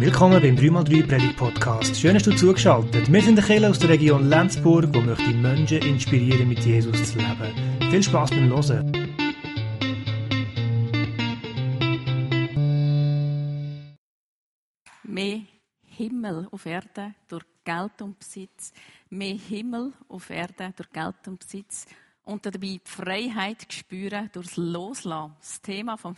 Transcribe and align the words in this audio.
Willkommen 0.00 0.40
beim 0.40 0.54
3x3 0.54 1.08
Predigt 1.08 1.36
Podcast. 1.36 1.96
Schön, 1.96 2.14
dass 2.14 2.22
du 2.22 2.30
zugeschaltet. 2.30 3.12
Wir 3.12 3.20
sind 3.20 3.34
der 3.34 3.44
Kirche 3.44 3.68
aus 3.68 3.80
der 3.80 3.88
Region 3.88 4.28
Lenzburg, 4.28 4.94
wo 4.94 5.00
möchte 5.00 5.34
Menschen 5.34 5.78
inspirieren, 5.78 6.48
mit 6.48 6.60
Jesus 6.60 7.14
zu 7.14 7.18
leben. 7.18 7.90
Viel 7.90 8.02
Spaß 8.04 8.30
beim 8.30 8.48
Hören. 8.48 8.92
Mehr 15.02 15.40
Himmel 15.82 16.46
auf 16.52 16.64
Erde 16.64 17.14
durch 17.26 17.44
Geld 17.64 18.00
und 18.00 18.20
Besitz. 18.20 18.72
Mehr 19.10 19.34
Himmel 19.34 19.92
auf 20.08 20.30
Erde 20.30 20.72
durch 20.76 20.92
Geld 20.92 21.26
und 21.26 21.40
Besitz. 21.40 21.86
Und 22.22 22.46
dabei 22.46 22.58
die 22.58 22.80
Freiheit 22.84 23.66
spüren 23.72 24.30
durchs 24.32 24.56
Loslassen. 24.56 25.34
Das 25.40 25.60
Thema 25.60 25.96
vom 25.96 26.14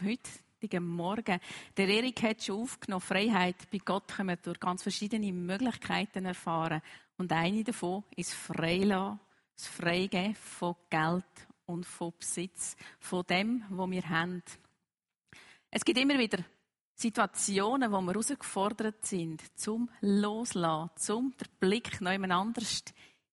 heutigen 0.63 0.87
Morgen. 0.87 1.41
Der 1.75 1.89
Erik 1.89 2.23
hat 2.23 2.43
schon 2.43 2.61
aufgenommen, 2.61 3.01
Freiheit 3.01 3.57
bei 3.73 3.79
Gott 3.79 4.09
können 4.09 4.29
wir 4.29 4.37
durch 4.37 4.61
ganz 4.61 4.83
verschiedene 4.83 5.33
Möglichkeiten 5.33 6.27
erfahren. 6.27 6.83
Und 7.17 7.33
eine 7.33 7.65
davon 7.65 8.05
ist 8.15 8.35
Freilassen, 8.35 9.21
das 9.57 9.67
Freigeben 9.69 10.35
von 10.35 10.77
Geld 10.91 11.25
und 11.65 11.87
von 11.87 12.13
Besitz, 12.19 12.77
von 12.99 13.25
dem, 13.25 13.65
was 13.71 13.91
wir 13.91 14.07
haben. 14.07 14.43
Es 15.71 15.83
gibt 15.83 15.99
immer 15.99 16.19
wieder 16.19 16.45
Situationen, 16.95 17.91
wo 17.91 18.03
wir 18.03 18.13
herausgefordert 18.13 19.07
sind, 19.07 19.43
zum 19.59 19.89
Loslassen, 20.03 20.91
zum 20.97 21.35
den 21.39 21.49
Blick 21.59 22.03
noch 22.03 22.13
jemand 22.13 22.35
anders 22.35 22.85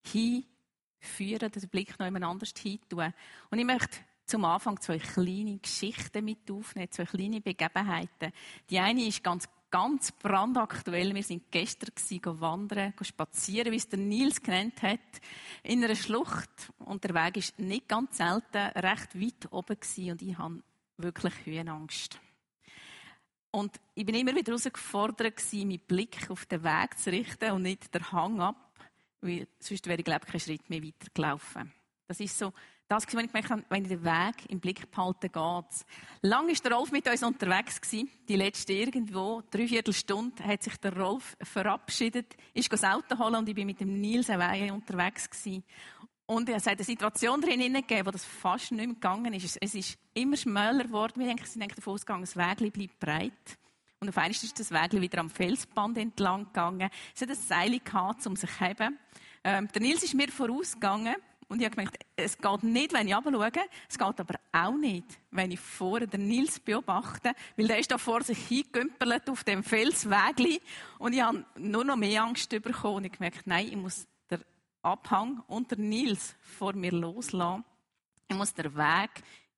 hinführen, 0.02 1.52
den 1.52 1.68
Blick 1.68 1.98
noch 1.98 2.06
jemand 2.06 2.24
anders 2.24 2.54
hintun. 2.58 3.12
Und 3.50 3.58
ich 3.58 3.66
möchte 3.66 3.98
zum 4.28 4.44
Anfang 4.44 4.80
zwei 4.80 4.98
kleine 4.98 5.58
Geschichten 5.58 6.24
mit 6.24 6.50
aufnehmen, 6.50 6.90
zwei 6.90 7.04
kleine 7.04 7.40
Begebenheiten. 7.40 8.32
Die 8.68 8.78
eine 8.78 9.06
ist 9.06 9.24
ganz, 9.24 9.48
ganz 9.70 10.12
brandaktuell. 10.12 11.14
Wir 11.14 11.22
sind 11.22 11.50
gestern 11.50 11.90
gewesen, 11.94 12.40
wandern, 12.40 12.92
spazieren, 13.00 13.72
wie 13.72 13.76
es 13.76 13.88
der 13.88 13.98
Nils 13.98 14.42
genannt 14.42 14.82
hat, 14.82 15.00
in 15.62 15.82
einer 15.82 15.94
Schlucht. 15.94 16.50
Und 16.78 17.04
der 17.04 17.14
Weg 17.14 17.38
ist 17.38 17.58
nicht 17.58 17.88
ganz 17.88 18.18
selten 18.18 18.58
recht 18.78 19.18
weit 19.18 19.50
oben 19.50 19.80
gewesen 19.80 20.10
und 20.12 20.22
ich 20.22 20.36
habe 20.36 20.62
wirklich 20.98 21.34
Höhenangst. 21.46 22.20
Und 23.50 23.80
ich 23.94 24.04
bin 24.04 24.14
immer 24.14 24.34
wieder 24.34 24.52
herausgefordert 24.52 25.36
gewesen, 25.36 25.68
meinen 25.68 25.80
Blick 25.80 26.30
auf 26.30 26.44
den 26.44 26.62
Weg 26.62 26.98
zu 26.98 27.10
richten 27.10 27.52
und 27.52 27.62
nicht 27.62 27.94
den 27.94 28.12
Hang 28.12 28.40
ab, 28.40 28.78
weil 29.22 29.48
sonst 29.58 29.86
wäre 29.86 29.98
ich, 29.98 30.04
glaube 30.04 30.26
ich, 30.26 30.32
keinen 30.32 30.40
Schritt 30.40 30.68
mehr 30.68 30.82
weitergelaufen. 30.82 31.72
Das 32.06 32.20
ist 32.20 32.38
so 32.38 32.52
das, 32.88 33.06
was 33.06 33.22
ich 33.22 33.30
gemerkt 33.30 33.50
habe, 33.50 33.62
wenn 33.68 33.82
ich 33.82 33.88
den 33.90 34.02
Weg 34.02 34.48
im 34.48 34.60
Blick 34.60 34.90
behalte, 34.90 35.28
geht's. 35.28 35.84
Lang 36.22 36.48
ist 36.48 36.64
der 36.64 36.72
Rolf 36.72 36.90
mit 36.90 37.06
uns 37.06 37.22
unterwegs 37.22 37.80
gewesen. 37.80 38.10
Die 38.26 38.36
letzte 38.36 38.72
irgendwo, 38.72 39.42
dreiviertel 39.50 39.92
Stunde, 39.92 40.42
hat 40.42 40.62
sich 40.62 40.76
der 40.78 40.96
Rolf 40.96 41.36
verabschiedet, 41.42 42.34
ist 42.54 42.72
das 42.72 42.84
Auto 42.84 43.18
holen 43.18 43.36
und 43.36 43.48
ich 43.48 43.54
bin 43.54 43.66
mit 43.66 43.80
dem 43.80 44.00
Nils 44.00 44.28
Weihe 44.28 44.72
unterwegs 44.72 45.28
gewesen. 45.28 45.64
Und 46.24 46.48
es 46.48 46.66
hat 46.66 46.74
eine 46.74 46.84
Situation 46.84 47.40
drin 47.40 47.72
gegeben, 47.72 48.06
wo 48.06 48.10
das 48.10 48.24
fast 48.24 48.72
nicht 48.72 48.86
mehr 48.86 48.94
gegangen 48.94 49.32
ist. 49.34 49.58
Es 49.60 49.74
ist 49.74 49.98
immer 50.14 50.36
schmäler 50.36 50.84
geworden. 50.84 51.20
Wir 51.20 51.26
denken, 51.26 51.46
sie 51.46 51.58
denken 51.58 51.76
davon 51.76 51.94
ausgegangen, 51.94 52.22
das 52.22 52.36
Weg 52.36 52.72
bleibt 52.72 52.98
breit. 52.98 53.58
Und 54.00 54.08
auf 54.08 54.16
einmal 54.16 54.30
ist 54.30 54.60
das 54.60 54.70
Weg 54.70 54.92
wieder 55.00 55.18
am 55.18 55.30
Felsband 55.30 55.98
entlang 55.98 56.44
gegangen. 56.44 56.90
Es 57.14 57.22
hat 57.22 57.30
ein 57.30 57.34
Seil 57.34 57.78
gehabt, 57.80 58.26
um 58.26 58.36
sich 58.36 58.50
zu 58.50 58.64
heben. 58.64 58.98
Ähm, 59.42 59.68
der 59.74 59.82
Nils 59.82 60.02
ist 60.02 60.14
mir 60.14 60.28
vorausgegangen. 60.28 61.16
Und 61.48 61.60
ich 61.60 61.64
habe 61.64 61.76
gemerkt, 61.76 62.04
es 62.14 62.36
geht 62.36 62.62
nicht, 62.62 62.92
wenn 62.92 63.08
ich 63.08 63.14
runterschaue. 63.14 63.64
Es 63.88 63.98
geht 63.98 64.20
aber 64.20 64.38
auch 64.52 64.76
nicht, 64.76 65.06
wenn 65.30 65.50
ich 65.50 65.60
vorher 65.60 66.06
den 66.06 66.28
Nils 66.28 66.60
beobachte. 66.60 67.32
Weil 67.56 67.68
der 67.68 67.78
ist 67.78 67.90
da 67.90 67.96
vor 67.96 68.22
sich 68.22 68.38
hingekümpelt 68.38 69.30
auf 69.30 69.44
dem 69.44 69.62
Felsweg. 69.62 70.60
Und 70.98 71.14
ich 71.14 71.22
habe 71.22 71.46
nur 71.56 71.84
noch 71.84 71.96
mehr 71.96 72.22
Angst 72.22 72.50
bekommen. 72.50 72.96
Und 72.96 73.04
ich 73.04 73.12
gemerkt, 73.12 73.46
nein, 73.46 73.66
ich 73.66 73.76
muss 73.76 74.06
den 74.30 74.44
Abhang 74.82 75.42
und 75.46 75.70
den 75.70 75.88
Nils 75.88 76.36
vor 76.40 76.74
mir 76.74 76.92
loslassen. 76.92 77.64
Ich 78.28 78.36
muss 78.36 78.52
den 78.52 78.76
Weg 78.76 79.10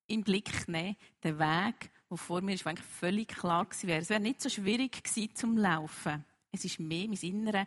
im 0.06 0.22
Blick 0.22 0.68
nehmen. 0.68 0.96
Den 1.24 1.40
Weg, 1.40 1.90
der 2.08 2.16
vor 2.16 2.40
mir 2.40 2.54
ist, 2.54 2.64
eigentlich 2.68 2.86
völlig 2.86 3.28
klar 3.28 3.64
gewesen 3.64 3.88
wäre. 3.88 4.00
Es 4.00 4.10
wäre 4.10 4.20
nicht 4.20 4.40
so 4.40 4.48
schwierig 4.48 5.02
gewesen 5.02 5.34
zum 5.34 5.58
Laufen. 5.58 6.24
Es 6.52 6.64
ist 6.64 6.78
mehr 6.78 7.08
mein 7.08 7.18
Inneres 7.20 7.66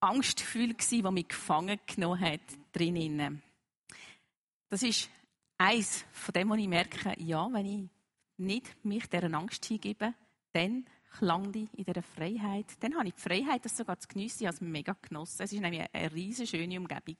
Angstgefühl 0.00 0.74
gsi, 0.74 1.02
das 1.02 1.12
mich 1.12 1.28
gefangen 1.28 1.78
genommen 1.86 2.20
hat 2.20 2.40
drinnen. 2.72 3.42
Das 4.68 4.82
ist 4.82 5.10
eins 5.58 6.04
von 6.12 6.32
dem, 6.32 6.50
wo 6.50 6.54
ich 6.54 6.68
merke, 6.68 7.14
ja, 7.18 7.48
wenn 7.52 7.66
ich 7.66 7.88
nicht 8.36 8.84
mich 8.84 9.08
dieser 9.08 9.32
Angst 9.34 9.64
hingebe, 9.64 10.14
dann 10.52 10.84
klang 11.18 11.52
ich 11.54 11.68
in 11.78 11.84
dieser 11.84 12.02
Freiheit. 12.02 12.66
Dann 12.80 12.96
habe 12.96 13.08
ich 13.08 13.14
die 13.14 13.20
Freiheit, 13.20 13.64
das 13.64 13.76
sogar 13.76 13.98
zu 13.98 14.08
geniessen. 14.08 14.42
Ich 14.42 14.46
habe 14.46 14.54
es 14.54 14.60
mega 14.60 14.96
genossen. 15.00 15.42
Es 15.42 15.52
war 15.52 15.60
nämlich 15.60 15.86
eine 15.92 16.12
riesige, 16.12 16.48
schöne 16.48 16.78
Umgebung 16.78 17.16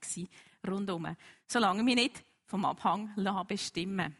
rundherum. 0.67 1.15
Solange 1.47 1.79
ich 1.79 1.85
mich 1.85 1.95
nicht 1.95 2.23
vom 2.45 2.65
Abhang 2.65 3.13
bestimmen 3.47 4.15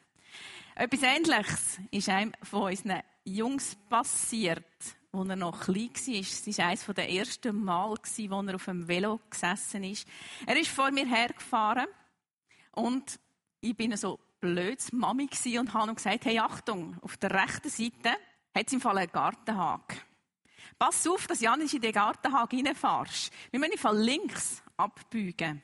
Etwas 0.75 1.03
Ähnliches 1.03 1.79
ist 1.91 2.09
einem 2.09 2.33
von 2.43 2.63
unseren 2.63 3.01
Jungs 3.25 3.75
passiert 3.89 4.65
als 5.11 5.29
er 5.29 5.35
noch 5.35 5.59
klein 5.61 5.89
war. 5.89 6.19
Es 6.19 6.57
war 6.57 6.65
eines 6.67 6.85
der 6.85 7.09
ersten 7.09 7.63
Mal, 7.63 7.91
als 7.91 8.19
er 8.19 8.55
auf 8.55 8.65
dem 8.65 8.87
Velo 8.87 9.19
gesessen 9.29 9.83
ist. 9.83 10.07
Er 10.45 10.57
ist 10.57 10.69
vor 10.69 10.91
mir 10.91 11.05
hergefahren 11.05 11.87
und 12.71 13.19
ich 13.59 13.75
bin 13.75 13.95
so 13.97 14.19
blöd 14.39 14.81
Mami 14.93 15.29
und 15.59 15.73
habe 15.73 15.91
ihm 15.91 15.95
gesagt, 15.95 16.25
hey 16.25 16.39
Achtung, 16.39 16.97
auf 17.01 17.17
der 17.17 17.31
rechten 17.31 17.69
Seite 17.69 18.11
hat 18.55 18.67
es 18.67 18.73
im 18.73 18.81
Fall 18.81 18.97
einen 18.97 19.11
Gartenhag. 19.11 20.05
Pass 20.79 21.05
auf, 21.07 21.27
dass 21.27 21.41
nicht 21.57 21.75
in 21.75 21.81
den 21.81 21.93
Gartenhag 21.93 22.51
reinfährst. 22.51 23.31
Wir 23.51 23.59
müssen 23.59 23.73
im 23.73 23.77
Fall 23.77 23.97
links 23.97 24.63
abbiegen. 24.77 25.61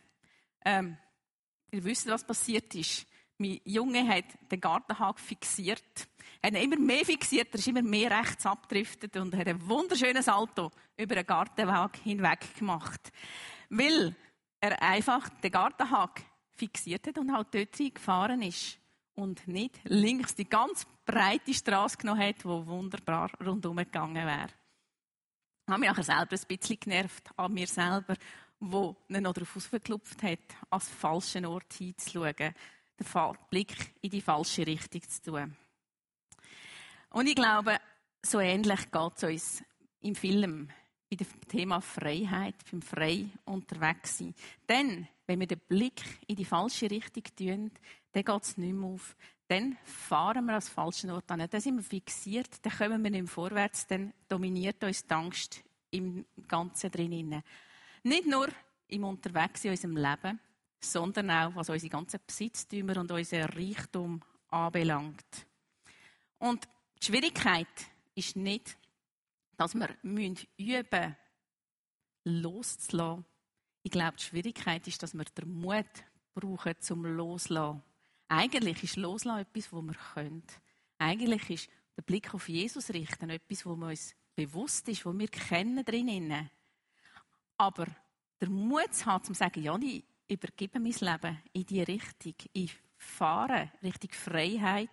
Ähm, 0.64 0.98
ihr 1.72 1.84
wisst, 1.84 2.08
was 2.08 2.24
passiert 2.24 2.76
ist. 2.76 3.08
Mein 3.38 3.60
Junge 3.66 4.08
hat 4.08 4.26
den 4.52 4.60
Gartenhag 4.60 5.20
fixiert 5.20 6.08
hat 6.44 6.54
ihn 6.54 6.64
immer 6.64 6.78
mehr 6.78 7.06
fixiert, 7.06 7.50
er 7.52 7.60
ist 7.60 7.68
immer 7.68 7.82
mehr 7.82 8.12
rechts 8.12 8.46
abgedriftet 8.46 9.16
und 9.18 9.36
hat 9.36 9.48
ein 9.48 9.68
wunderschönes 9.68 10.26
Salto 10.26 10.72
über 10.96 11.16
den 11.16 11.26
Gartenweg 11.26 11.98
hinweg 12.04 12.56
gemacht. 12.58 13.12
Weil 13.70 14.16
er 14.60 14.82
einfach 14.82 15.30
den 15.30 15.52
Gartenhag 15.52 16.22
fixiert 16.54 17.08
hat 17.08 17.18
und 17.18 17.32
halt 17.34 17.48
dort 17.54 17.78
gefahren 17.94 18.42
ist. 18.42 18.80
Und 19.16 19.48
nicht 19.48 19.80
links 19.86 20.36
die 20.36 20.48
ganz 20.48 20.86
breite 21.06 21.54
Straße 21.54 21.98
genommen 21.98 22.22
hat, 22.22 22.40
die 22.40 22.46
wunderbar 22.46 23.32
rundherum 23.44 23.78
gegangen 23.78 24.28
wäre. 24.28 24.50
Ich 25.66 25.72
habe 25.72 25.80
mich 25.80 25.90
nachher 25.90 26.04
selber 26.04 26.36
ein 26.36 26.48
bisschen 26.48 26.80
genervt 26.80 27.30
an 27.36 27.54
mir 27.54 27.68
selber, 27.68 28.16
wo 28.60 28.96
ihn 29.10 29.24
noch 29.24 29.34
darauf 29.34 29.56
ausgeklopft 29.56 30.22
hat, 30.22 30.40
als 30.70 30.90
falschen 30.90 31.46
Ort 31.46 31.74
hinzuschauen, 31.74 32.54
den 33.00 33.38
Blick 33.50 33.94
in 34.02 34.10
die 34.10 34.22
falsche 34.22 34.66
Richtung 34.66 35.02
zu 35.08 35.22
tun. 35.22 35.56
Und 37.12 37.28
ich 37.28 37.36
glaube, 37.36 37.78
so 38.22 38.40
ähnlich 38.40 38.92
geht 38.92 39.14
es 39.16 39.24
uns 39.24 39.64
im 40.02 40.16
Film, 40.16 40.70
bei 41.10 41.16
dem 41.16 41.48
Thema 41.48 41.82
Freiheit, 41.82 42.56
beim 42.70 42.82
Frei 42.82 43.26
unterwegs 43.46 44.18
sein. 44.18 44.36
Denn, 44.68 45.08
wenn 45.26 45.40
wir 45.40 45.48
den 45.48 45.62
Blick 45.68 46.02
in 46.28 46.36
die 46.36 46.46
falsche 46.46 46.92
Richtung 46.92 47.24
tun, 47.36 47.72
dann 48.12 48.24
geht 48.24 48.44
es 48.44 48.58
nicht 48.58 48.74
mehr 48.74 48.90
auf. 48.90 49.16
Dann 49.48 49.78
fahren 49.84 50.46
wir 50.46 50.56
als 50.56 50.70
falschen 50.70 51.10
Ort 51.12 51.32
an. 51.32 51.48
Dann 51.50 51.62
sind 51.62 51.78
wir 51.78 51.84
fixiert, 51.84 52.66
dann 52.66 52.74
kommen 52.78 53.04
wir 53.04 53.12
nicht 53.12 53.22
mehr 53.22 53.32
vorwärts, 53.32 53.88
dann 53.88 54.14
dominiert 54.28 54.84
uns 54.84 55.06
die 55.06 55.14
Angst 55.14 55.64
im 55.92 56.26
Ganzen 56.48 56.92
drinnen. 56.92 57.42
Nicht 58.04 58.28
nur 58.28 58.50
im 58.90 59.04
Unterwegs 59.06 59.64
in 59.64 59.72
unserem 59.72 59.96
Leben, 59.96 60.40
sondern 60.80 61.30
auch, 61.32 61.56
was 61.56 61.70
unsere 61.70 61.90
ganzen 61.90 62.20
Besitztümer 62.26 62.98
und 62.98 63.12
unser 63.12 63.50
Reichtum 63.56 64.22
anbelangt. 64.50 65.48
Und 66.38 66.68
die 67.02 67.06
Schwierigkeit 67.06 67.68
ist 68.16 68.36
nicht, 68.36 68.78
dass 69.58 69.76
wir 69.76 69.90
üben 70.04 70.46
müssen, 70.58 71.16
loszulassen. 72.24 73.26
Ich 73.84 73.92
glaube, 73.92 74.18
die 74.18 74.24
Schwierigkeit 74.24 74.88
ist, 74.88 75.02
dass 75.02 75.14
wir 75.14 75.24
den 75.24 75.50
Mut 75.50 75.86
brauchen 76.34 76.76
zum 76.80 77.06
Loslassen. 77.06 77.82
Eigentlich 78.28 78.84
ist 78.84 78.98
Loslassen 78.98 79.42
etwas, 79.42 79.72
was 79.72 79.84
wir 79.84 79.96
können. 80.14 80.44
Eigentlich 81.00 81.50
ist 81.50 81.70
der 81.96 82.04
Blick 82.04 82.34
auf 82.34 82.50
Jesus 82.50 82.90
richten 82.92 83.30
etwas, 83.30 83.66
wo 83.66 83.74
uns 83.74 84.16
bewusst 84.36 84.88
ist, 84.90 85.06
wo 85.06 85.18
wir 85.18 85.28
kennen. 85.28 86.50
Aber 87.58 87.88
der 88.40 88.50
Mut 88.50 88.94
zu 88.94 89.06
haben, 89.06 89.24
zu 89.24 89.34
sagen, 89.34 89.64
ja, 89.64 89.78
übergebe 90.28 90.80
mein 90.80 90.94
Leben 90.94 91.42
in 91.54 91.66
die 91.66 91.84
Richtung. 91.84 92.36
Ich 92.54 92.76
fahre 92.98 93.72
Richtung 93.84 94.12
Freiheit. 94.12 94.90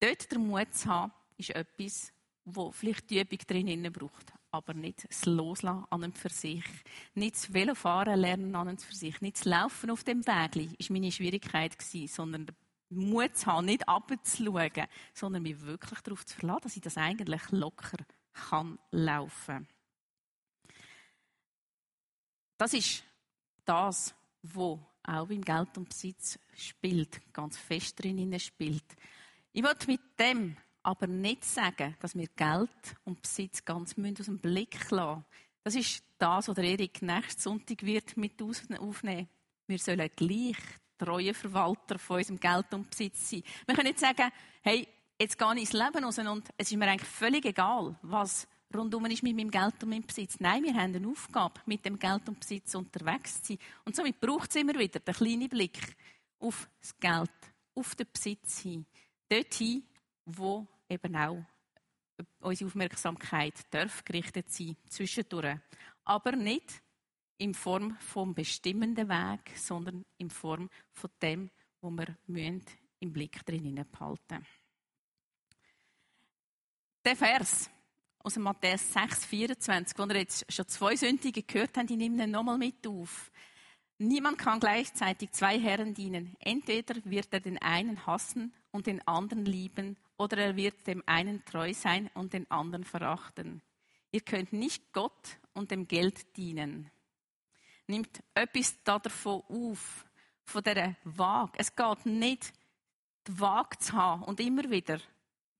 Dort 0.00 0.30
den 0.30 0.46
Mut 0.46 0.74
zu 0.74 0.88
haben, 0.88 1.12
ist 1.36 1.50
etwas, 1.50 2.12
wo 2.44 2.70
vielleicht 2.72 3.10
die 3.10 3.20
Übung 3.20 3.38
drin 3.46 3.92
braucht, 3.92 4.32
aber 4.50 4.74
nicht 4.74 5.08
das 5.08 5.26
Loslassen 5.26 5.84
an 5.90 6.04
und 6.04 6.18
für 6.18 6.30
sich. 6.30 6.64
Nicht 7.14 7.36
das 7.36 7.52
Velofahren 7.52 8.18
lernen 8.18 8.54
an 8.54 8.68
und 8.68 8.80
für 8.82 8.94
sich. 8.94 9.20
Nicht 9.20 9.36
das 9.36 9.44
Laufen 9.44 9.90
auf 9.90 10.04
dem 10.04 10.26
Weg 10.26 10.56
war 10.56 10.86
meine 10.90 11.12
Schwierigkeit 11.12 11.78
gewesen, 11.78 12.08
sondern 12.08 12.46
den 12.46 12.56
Mut 12.90 13.36
zu 13.36 13.46
haben, 13.46 13.66
nicht 13.66 13.88
abzuschauen, 13.88 14.86
sondern 15.12 15.42
mich 15.42 15.60
wirklich 15.60 16.00
darauf 16.00 16.24
zu 16.24 16.36
verlassen, 16.36 16.62
dass 16.62 16.76
ich 16.76 16.82
das 16.82 16.96
eigentlich 16.96 17.50
locker 17.50 17.98
kann 18.32 18.78
laufen. 18.90 19.68
Das 22.56 22.72
ist 22.72 23.04
das, 23.64 24.14
wo 24.42 24.80
auch 25.02 25.26
beim 25.26 25.42
Geld 25.42 25.76
und 25.78 25.88
Besitz 25.88 26.38
spielt, 26.56 27.20
ganz 27.32 27.56
fest 27.56 28.02
drin 28.02 28.38
spielt. 28.38 28.84
Ich 29.52 29.62
will 29.62 29.74
mit 29.86 30.00
dem 30.18 30.56
aber 30.82 31.06
nicht 31.06 31.44
sagen, 31.44 31.96
dass 32.00 32.16
wir 32.16 32.28
Geld 32.28 32.96
und 33.04 33.20
Besitz 33.20 33.64
ganz 33.64 33.94
aus 33.98 34.26
dem 34.26 34.38
Blick 34.38 34.90
lassen 34.90 35.24
Das 35.64 35.74
ist 35.74 36.02
das, 36.18 36.48
was 36.48 36.58
Erik 36.58 37.02
nächsten 37.02 37.40
Sonntag 37.40 37.82
wird 37.82 38.16
mit 38.16 38.40
aufnehmen. 38.40 39.28
Wir 39.66 39.78
sollen 39.78 40.10
gleich 40.16 40.56
treue 40.96 41.34
Verwalter 41.34 41.98
von 41.98 42.18
unserem 42.18 42.40
Geld 42.40 42.72
und 42.72 42.90
Besitz 42.90 43.30
sein. 43.30 43.42
Wir 43.66 43.74
können 43.74 43.88
nicht 43.88 44.00
sagen, 44.00 44.30
hey, 44.62 44.88
jetzt 45.20 45.38
gehe 45.38 45.54
ich 45.54 45.60
ins 45.60 45.72
Leben 45.72 46.04
raus 46.04 46.18
und 46.18 46.48
es 46.56 46.70
ist 46.70 46.76
mir 46.76 46.88
eigentlich 46.88 47.08
völlig 47.08 47.44
egal, 47.44 47.98
was 48.02 48.48
rundum 48.74 49.06
ist 49.06 49.22
mit 49.22 49.36
meinem 49.36 49.50
Geld 49.50 49.82
und 49.82 49.90
meinem 49.90 50.06
Besitz. 50.06 50.38
Nein, 50.40 50.62
wir 50.62 50.74
haben 50.74 50.94
eine 50.94 51.08
Aufgabe, 51.08 51.60
mit 51.66 51.84
dem 51.84 51.98
Geld 51.98 52.28
und 52.28 52.40
Besitz 52.40 52.74
unterwegs 52.74 53.42
zu 53.42 53.54
sein. 53.54 53.58
Und 53.84 53.96
somit 53.96 54.20
braucht 54.20 54.50
es 54.50 54.56
immer 54.56 54.78
wieder 54.78 55.00
den 55.00 55.14
kleinen 55.14 55.48
Blick 55.48 55.96
auf 56.38 56.68
das 56.80 56.98
Geld, 56.98 57.30
auf 57.74 57.94
den 57.94 58.06
Besitz 58.12 58.60
hin. 58.60 58.86
Dorthin, 59.28 59.82
wo 60.24 60.66
eben 60.88 61.16
auch 61.16 61.44
unsere 62.40 62.68
Aufmerksamkeit 62.68 63.54
darf 63.70 64.04
gerichtet 64.04 64.50
sein, 64.50 64.76
zwischendurch. 64.88 65.58
Aber 66.04 66.32
nicht 66.32 66.82
in 67.38 67.54
Form 67.54 67.96
vom 68.00 68.34
bestimmenden 68.34 69.08
Weg, 69.08 69.56
sondern 69.56 70.04
in 70.16 70.30
Form 70.30 70.68
von 70.92 71.10
dem, 71.22 71.50
wo 71.80 71.90
wir 71.90 72.16
müssen 72.26 72.64
im 73.00 73.12
Blick 73.12 73.44
drinnen 73.46 73.86
behalten. 73.90 74.44
Der 77.04 77.16
Vers 77.16 77.70
aus 78.22 78.36
Matthäus 78.36 78.92
6, 78.92 79.24
24, 79.26 79.98
wo 79.98 80.06
wir 80.08 80.16
jetzt 80.16 80.50
schon 80.52 80.66
zwei 80.68 80.96
Sündige 80.96 81.42
gehört 81.42 81.76
haben, 81.76 81.86
die 81.86 81.96
nehmen 81.96 82.18
ihn 82.18 82.30
nochmal 82.30 82.58
mit 82.58 82.86
auf. 82.86 83.30
Niemand 83.98 84.38
kann 84.38 84.60
gleichzeitig 84.60 85.32
zwei 85.32 85.58
Herren 85.58 85.94
dienen. 85.94 86.36
Entweder 86.40 86.94
wird 87.04 87.28
er 87.32 87.40
den 87.40 87.58
einen 87.58 88.06
hassen 88.06 88.52
und 88.70 88.86
den 88.86 89.06
anderen 89.06 89.44
lieben, 89.44 89.96
oder 90.16 90.38
er 90.38 90.56
wird 90.56 90.86
dem 90.86 91.02
einen 91.06 91.44
treu 91.44 91.72
sein 91.72 92.10
und 92.14 92.32
den 92.32 92.50
anderen 92.50 92.84
verachten. 92.84 93.62
Ihr 94.10 94.20
könnt 94.20 94.52
nicht 94.52 94.92
Gott 94.92 95.38
und 95.52 95.70
dem 95.70 95.86
Geld 95.86 96.36
dienen. 96.36 96.90
Nimmt 97.86 98.22
etwas 98.34 98.82
davon 98.84 99.42
auf, 99.48 100.04
von 100.44 100.62
dieser 100.62 100.96
Waage. 101.04 101.52
Es 101.58 101.74
geht 101.74 102.06
nicht, 102.06 102.52
die 103.26 103.40
Waage 103.40 103.78
zu 103.78 103.92
haben 103.92 104.22
und 104.24 104.40
immer 104.40 104.70
wieder 104.70 104.98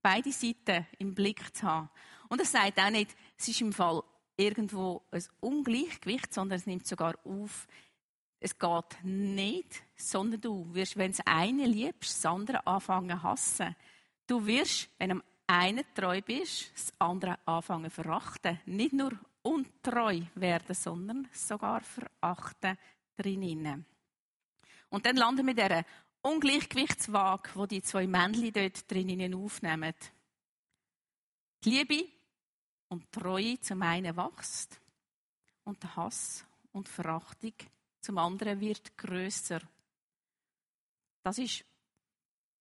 beide 0.02 0.32
Seiten 0.32 0.86
im 0.98 1.14
Blick 1.14 1.54
zu 1.54 1.66
haben. 1.66 1.90
Und 2.28 2.40
es 2.40 2.52
sagt 2.52 2.78
auch 2.78 2.90
nicht, 2.90 3.14
es 3.36 3.48
ist 3.48 3.60
im 3.60 3.72
Fall 3.72 4.02
irgendwo 4.36 5.02
ein 5.10 5.24
Ungleichgewicht, 5.40 6.32
sondern 6.32 6.58
es 6.58 6.66
nimmt 6.66 6.86
sogar 6.86 7.14
auf, 7.24 7.66
es 8.40 8.56
geht 8.58 9.02
nicht, 9.02 9.82
sondern 9.96 10.40
du 10.40 10.74
wirst, 10.74 10.96
wenn 10.96 11.10
es 11.10 11.20
eine 11.26 11.66
liebst, 11.66 12.24
das 12.24 12.30
andere 12.30 12.64
anfangen 12.66 13.22
hassen. 13.22 13.74
Du 14.26 14.46
wirst, 14.46 14.88
wenn 14.98 15.12
am 15.12 15.22
einen 15.48 15.84
treu 15.94 16.20
bist, 16.20 16.70
das 16.74 16.92
andere 16.98 17.38
anfangen 17.46 17.90
verachten. 17.90 18.60
Nicht 18.66 18.92
nur 18.92 19.12
untreu 19.42 20.20
werden, 20.34 20.74
sondern 20.74 21.28
sogar 21.32 21.80
verachten 21.80 22.78
drinnen. 23.16 23.86
Und 24.90 25.06
dann 25.06 25.16
landen 25.16 25.46
wir 25.46 25.54
dieser 25.54 25.84
Ungleichgewichtswaage, 26.22 27.50
wo 27.54 27.66
die 27.66 27.82
zwei 27.82 28.06
Männchen 28.06 28.52
dort 28.52 28.90
drinnen 28.90 29.34
aufnehmen. 29.34 29.94
Die 31.64 31.70
Liebe 31.70 32.17
und 32.88 33.10
Treue 33.12 33.60
zum 33.60 33.82
einen 33.82 34.16
wächst 34.16 34.80
und 35.64 35.82
der 35.82 35.96
Hass 35.96 36.44
und 36.72 36.88
Verachtung 36.88 37.52
zum 38.00 38.18
anderen 38.18 38.60
wird 38.60 38.96
größer. 38.96 39.60
Das 41.22 41.38
ist 41.38 41.64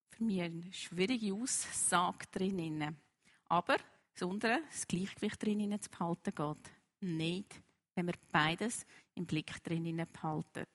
für 0.10 0.24
mich 0.24 0.42
eine 0.42 0.74
schwierige 0.74 1.34
Aussage 1.34 2.26
drinnen. 2.32 2.98
Aber 3.50 3.78
das 4.14 4.24
untere, 4.24 4.62
das 4.70 4.88
Gleichgewicht 4.88 5.42
drinnen 5.42 5.82
zu 5.82 5.90
behalten 5.90 6.34
geht. 6.36 6.72
Nicht, 7.00 7.62
wenn 7.96 8.08
wir 8.08 8.16
beides 8.32 8.86
im 9.16 9.26
Blick 9.26 9.64
drinnen 9.64 10.06
behalten. 10.12 10.66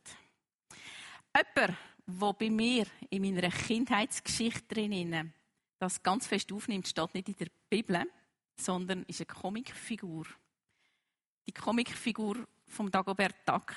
Jemand, 1.34 1.76
der 2.06 2.32
bei 2.32 2.50
mir 2.50 2.86
in 3.10 3.22
meiner 3.22 3.50
Kindheitsgeschichte 3.50 4.74
drinnen 4.74 5.34
das 5.78 6.00
ganz 6.00 6.28
fest 6.28 6.52
aufnimmt, 6.52 6.86
steht 6.86 7.12
nicht 7.12 7.28
in 7.28 7.36
der 7.36 7.48
Bibel, 7.68 8.06
sondern 8.64 9.02
ist 9.04 9.20
eine 9.20 9.26
Comicfigur. 9.26 10.26
Die 11.46 11.52
Comicfigur 11.52 12.46
vom 12.66 12.90
Dagobert 12.90 13.36
Duck. 13.46 13.74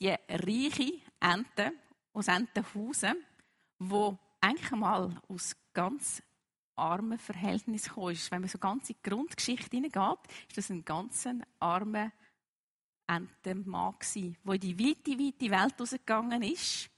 Die 0.00 0.14
reiche 0.28 1.00
Ente 1.20 1.72
aus 2.12 2.28
Entenhausen, 2.28 3.16
wo 3.78 4.18
eigentlich 4.40 4.70
mal 4.70 5.20
aus 5.28 5.56
ganz 5.72 6.22
armen 6.76 7.18
Verhältnissen 7.18 7.88
gekommen 7.88 8.12
ist. 8.12 8.30
Wenn 8.30 8.40
man 8.40 8.48
so 8.48 8.58
ganz 8.58 8.88
in 8.88 8.96
die 8.96 9.10
Grundgeschichte 9.10 9.76
hineingeht, 9.76 10.18
ist 10.48 10.56
das 10.56 10.70
ein 10.70 10.84
ganz 10.84 11.28
armer 11.58 12.12
Entenmann 13.06 13.94
gewesen, 13.98 14.36
der 14.44 14.54
in 14.54 14.60
die 14.60 14.78
weite, 14.78 15.18
weite 15.18 15.50
Welt 15.50 15.80
rausgegangen 15.80 16.42
ist. 16.42 16.90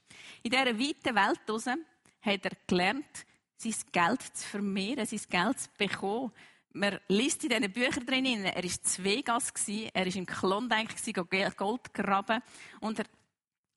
In 0.43 0.51
dieser 0.51 0.77
weiten 0.77 1.15
Welt 1.15 1.49
raus 1.49 1.65
hat 1.65 2.45
er 2.45 2.51
gelernt, 2.67 3.25
sein 3.57 3.75
Geld 3.91 4.21
zu 4.21 4.47
vermehren, 4.47 5.05
sein 5.05 5.21
Geld 5.29 5.59
zu 5.59 5.69
bekommen. 5.77 6.31
Man 6.73 6.99
liest 7.09 7.43
in 7.43 7.49
diesen 7.49 7.71
Büchern 7.71 8.05
drin, 8.05 8.45
er 8.45 8.63
war 8.63 8.83
zu 8.83 9.03
Vegas, 9.03 9.51
er 9.67 10.05
war 10.05 10.15
in 10.15 10.25
Klondike, 10.25 11.51
Gold 11.55 11.93
graben 11.93 12.41
und 12.79 12.99
er 12.99 13.05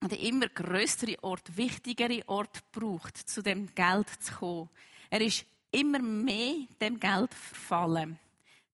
hat 0.00 0.12
immer 0.12 0.48
größere 0.48 1.22
Ort, 1.22 1.56
wichtigere 1.56 2.22
Ort 2.28 2.62
gebraucht, 2.72 3.16
zu 3.16 3.42
dem 3.42 3.74
Geld 3.74 4.08
zu 4.22 4.34
kommen. 4.34 4.70
Er 5.10 5.20
ist 5.20 5.44
immer 5.70 5.98
mehr 5.98 6.66
dem 6.80 7.00
Geld 7.00 7.34
verfallen. 7.34 8.18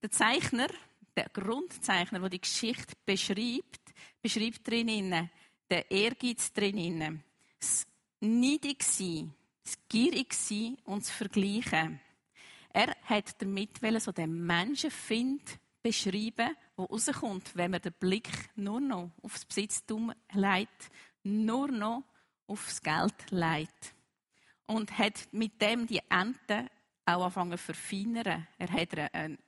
Der 0.03 0.11
Zeichner, 0.11 0.69
der 1.17 1.29
Grundzeichner, 1.31 2.21
der 2.21 2.31
die 2.31 2.41
Geschichte 2.41 2.95
beschreibt, 3.07 3.81
beschreibt 4.21 4.67
drinnen 4.67 5.31
den 5.71 5.85
Ehrgeiz 5.89 6.53
drinnen, 6.53 7.23
das 7.59 7.87
Neidig 8.21 8.83
sein, 8.83 9.33
das 9.63 9.79
Gierig 9.89 10.35
sein 10.35 10.77
und 10.85 11.03
das 11.03 11.11
Vergleichen. 11.11 12.01
Er 12.73 12.95
hat 13.05 13.41
damit 13.43 13.79
so 14.01 14.13
den 14.13 14.47
Menschenfind 14.47 15.59
beschreiben, 15.83 16.57
der 16.77 16.87
rauskommt, 16.87 17.57
wenn 17.57 17.73
man 17.73 17.81
den 17.81 17.93
Blick 17.99 18.29
nur 18.57 18.81
noch 18.81 19.11
aufs 19.23 19.45
Besitztum 19.45 20.13
leitet, 20.33 20.91
nur 21.23 21.69
noch 21.69 22.05
aufs 22.47 22.83
Geld 22.83 23.31
leitet. 23.31 23.95
Und 24.67 24.97
hat 24.99 25.29
mit 25.33 25.61
dem 25.61 25.87
die 25.87 26.01
Ente 26.09 26.71
auch 27.05 27.23
angefangen 27.23 27.59
zu 27.59 27.65
verfeinern. 27.65 28.47
Er 28.59 28.71
hat 28.71 29.15
einen, 29.15 29.39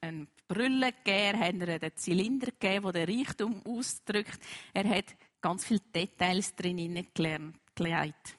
einen 0.00 0.28
Brille 0.48 0.92
gegeben, 0.92 1.40
er 1.40 1.46
hat 1.46 1.54
ihr 1.54 1.68
einen 1.68 1.96
Zylinder 1.96 2.46
gegeben, 2.46 2.92
der 2.92 3.06
den 3.06 3.18
Reichtum 3.18 3.62
ausdrückt. 3.64 4.40
Er 4.74 4.88
hat 4.88 5.16
ganz 5.40 5.64
viele 5.64 5.80
Details 5.94 6.54
drin 6.56 7.06
gelernt. 7.14 8.37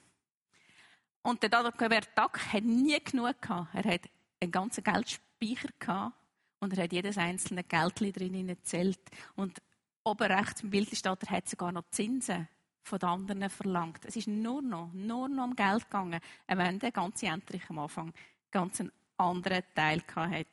Und 1.22 1.42
der 1.42 1.50
Dagobert 1.50 2.08
Duck 2.16 2.38
hat 2.52 2.64
nie 2.64 2.98
genug 3.02 3.40
gehabt. 3.42 3.74
Er 3.74 3.94
hat 3.94 4.08
einen 4.40 4.50
ganzen 4.50 4.84
Geldspeicher 4.84 5.68
gehabt 5.78 6.14
und 6.60 6.76
er 6.76 6.84
hat 6.84 6.92
jedes 6.92 7.18
einzelne 7.18 7.64
Geld 7.64 8.00
drin 8.00 8.46
gezählt. 8.46 9.00
Und 9.36 9.60
oben 10.04 10.32
rechts 10.32 10.62
im 10.62 10.70
Bild 10.70 10.94
steht, 10.96 11.22
er 11.22 11.30
hat 11.30 11.48
sogar 11.48 11.72
noch 11.72 11.90
Zinsen 11.90 12.48
von 12.82 12.98
den 12.98 13.08
anderen 13.08 13.50
verlangt. 13.50 14.04
Es 14.04 14.16
ist 14.16 14.28
nur 14.28 14.62
noch, 14.62 14.90
nur 14.92 15.28
noch 15.28 15.44
um 15.44 15.56
Geld 15.56 15.84
gegangen, 15.84 16.20
wenn 16.46 16.78
der 16.78 16.92
ganze 16.92 17.26
Endrich 17.26 17.68
am 17.68 17.78
Anfang 17.78 18.12
ganz 18.50 18.80
einen 18.80 18.92
anderen 19.16 19.62
Teil 19.74 20.02
hat. 20.14 20.46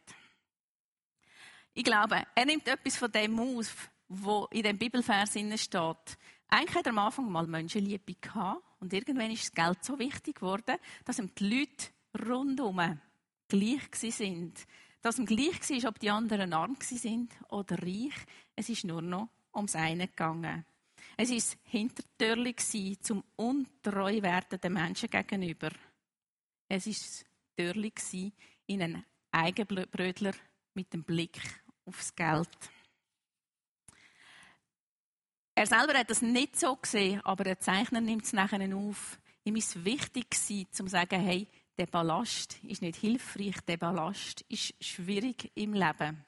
Ich 1.74 1.84
glaube, 1.84 2.26
er 2.36 2.46
nimmt 2.46 2.68
etwas 2.68 2.98
von 2.98 3.12
dem 3.12 3.40
auf, 3.40 3.90
wo 4.08 4.48
in 4.52 4.64
dem 4.64 4.78
Bibelvers 4.78 5.32
steht. 5.32 6.18
Eigentlich 6.50 6.76
hat 6.76 6.86
er 6.86 6.92
am 6.92 7.00
Anfang 7.00 7.32
mal 7.32 7.46
Menschenliebe 7.46 8.16
gehabt 8.16 8.64
und 8.80 8.94
irgendwann 8.94 9.32
ist 9.32 9.44
das 9.44 9.52
Geld 9.54 9.84
so 9.84 10.00
wichtig 10.00 10.36
geworden, 10.36 10.78
dass 11.04 11.20
ihm 11.20 11.34
die 11.36 11.50
Leute 11.50 12.30
rundum 12.30 13.00
gleich 13.48 14.14
sind. 14.14 14.66
Dass 15.02 15.20
ihm 15.20 15.26
gleich 15.26 15.70
war, 15.70 15.90
ob 15.90 16.00
die 16.00 16.10
anderen 16.10 16.54
arm 16.54 16.78
sind 16.80 17.32
oder 17.50 17.78
reich. 17.82 18.16
Es 18.56 18.70
ist 18.70 18.86
nur 18.86 19.02
noch 19.02 19.30
ums 19.54 19.76
eine 19.76 20.08
gegangen. 20.08 20.66
Es 21.18 21.32
war 21.32 21.58
hintertürlich 21.64 23.02
zum 23.02 23.24
untreu 23.36 24.22
werdenden 24.22 24.74
Menschen 24.74 25.10
gegenüber. 25.10 25.72
Es 26.70 26.88
war 26.88 27.26
türlich 27.56 28.34
in 28.68 28.82
einen 28.82 29.06
Eigenbrötler 29.32 30.34
mit 30.74 30.94
dem 30.94 31.04
Blick 31.04 31.40
aufs 31.86 32.16
Geld. 32.16 32.50
Er 35.58 35.66
selber 35.66 35.98
hat 35.98 36.12
das 36.12 36.22
nicht 36.22 36.60
so 36.60 36.76
gesehen, 36.76 37.20
aber 37.22 37.44
der 37.44 37.60
Zeichner 37.60 38.00
nimmt 38.00 38.26
es 38.26 38.32
nachher 38.32 38.62
auf. 38.76 39.20
Ihm 39.44 39.56
ist 39.56 39.84
wichtig 39.84 40.30
gewesen, 40.30 40.68
zu 40.72 40.86
sagen, 40.86 41.20
hey, 41.20 41.48
der 41.80 41.88
Ballast 41.88 42.60
ist 42.62 42.84
nicht 42.84 42.98
hilfreich, 42.98 43.60
der 43.68 43.78
Ballast 43.78 44.42
ist 44.50 44.76
schwierig 44.80 45.52
im 45.56 45.74
Leben. 45.74 46.24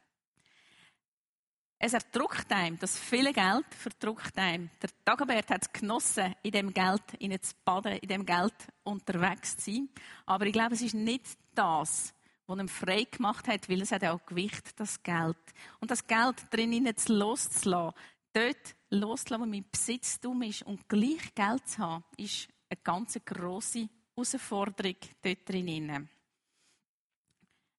Es 1.78 1.94
erdrückt 1.94 2.52
einem, 2.52 2.80
das 2.80 2.98
viele 2.98 3.32
Geld 3.32 3.68
verdrückt 3.70 4.36
einem. 4.36 4.72
Der 4.82 4.90
Dagobert 5.06 5.52
hat 5.52 5.62
es 5.62 5.72
genossen, 5.74 6.34
in 6.42 6.50
dem 6.50 6.74
Geld 6.74 7.04
zu 7.12 7.54
baden, 7.64 7.98
in 8.00 8.10
dem 8.10 8.26
Geld 8.26 8.56
unterwegs 8.82 9.58
zu 9.58 9.74
sein. 9.74 9.90
Aber 10.26 10.48
ich 10.48 10.54
glaube, 10.54 10.74
es 10.74 10.82
ist 10.82 10.96
nicht 10.96 11.38
das, 11.54 12.16
was 12.48 12.60
ihm 12.60 12.68
frei 12.68 13.04
gemacht 13.04 13.48
hat, 13.48 13.70
weil 13.70 13.84
es 13.84 13.92
hat 13.92 14.04
auch 14.06 14.26
Gewicht, 14.26 14.80
das 14.80 15.04
Geld. 15.04 15.38
Und 15.80 15.92
das 15.92 16.08
Geld 16.08 16.36
drinnen 16.50 16.92
loszulassen, 17.10 17.94
dort 18.34 18.76
loszulassen, 18.90 19.42
wo 19.42 19.50
mein 19.50 19.70
Besitztum 19.70 20.42
ist 20.44 20.64
und 20.64 20.88
gleich 20.88 21.34
Geld 21.36 21.68
zu 21.68 21.80
haben, 21.80 22.04
ist 22.18 22.48
eine 22.70 22.80
ganz 22.84 23.20
grosse 23.26 23.90
Herausforderung 24.16 24.96
dort 25.22 25.50
drinnen. 25.50 26.10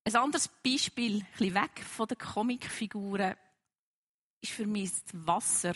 Ein 0.03 0.17
anderes 0.17 0.49
Beispiel, 0.49 1.25
ein 1.39 1.55
weg 1.55 1.85
von 1.85 2.09
den 2.09 2.19
Comicfiguren, 2.19 3.37
ist 4.41 4.53
für 4.53 4.67
mich 4.67 4.91
das 4.91 5.27
Wasser. 5.27 5.75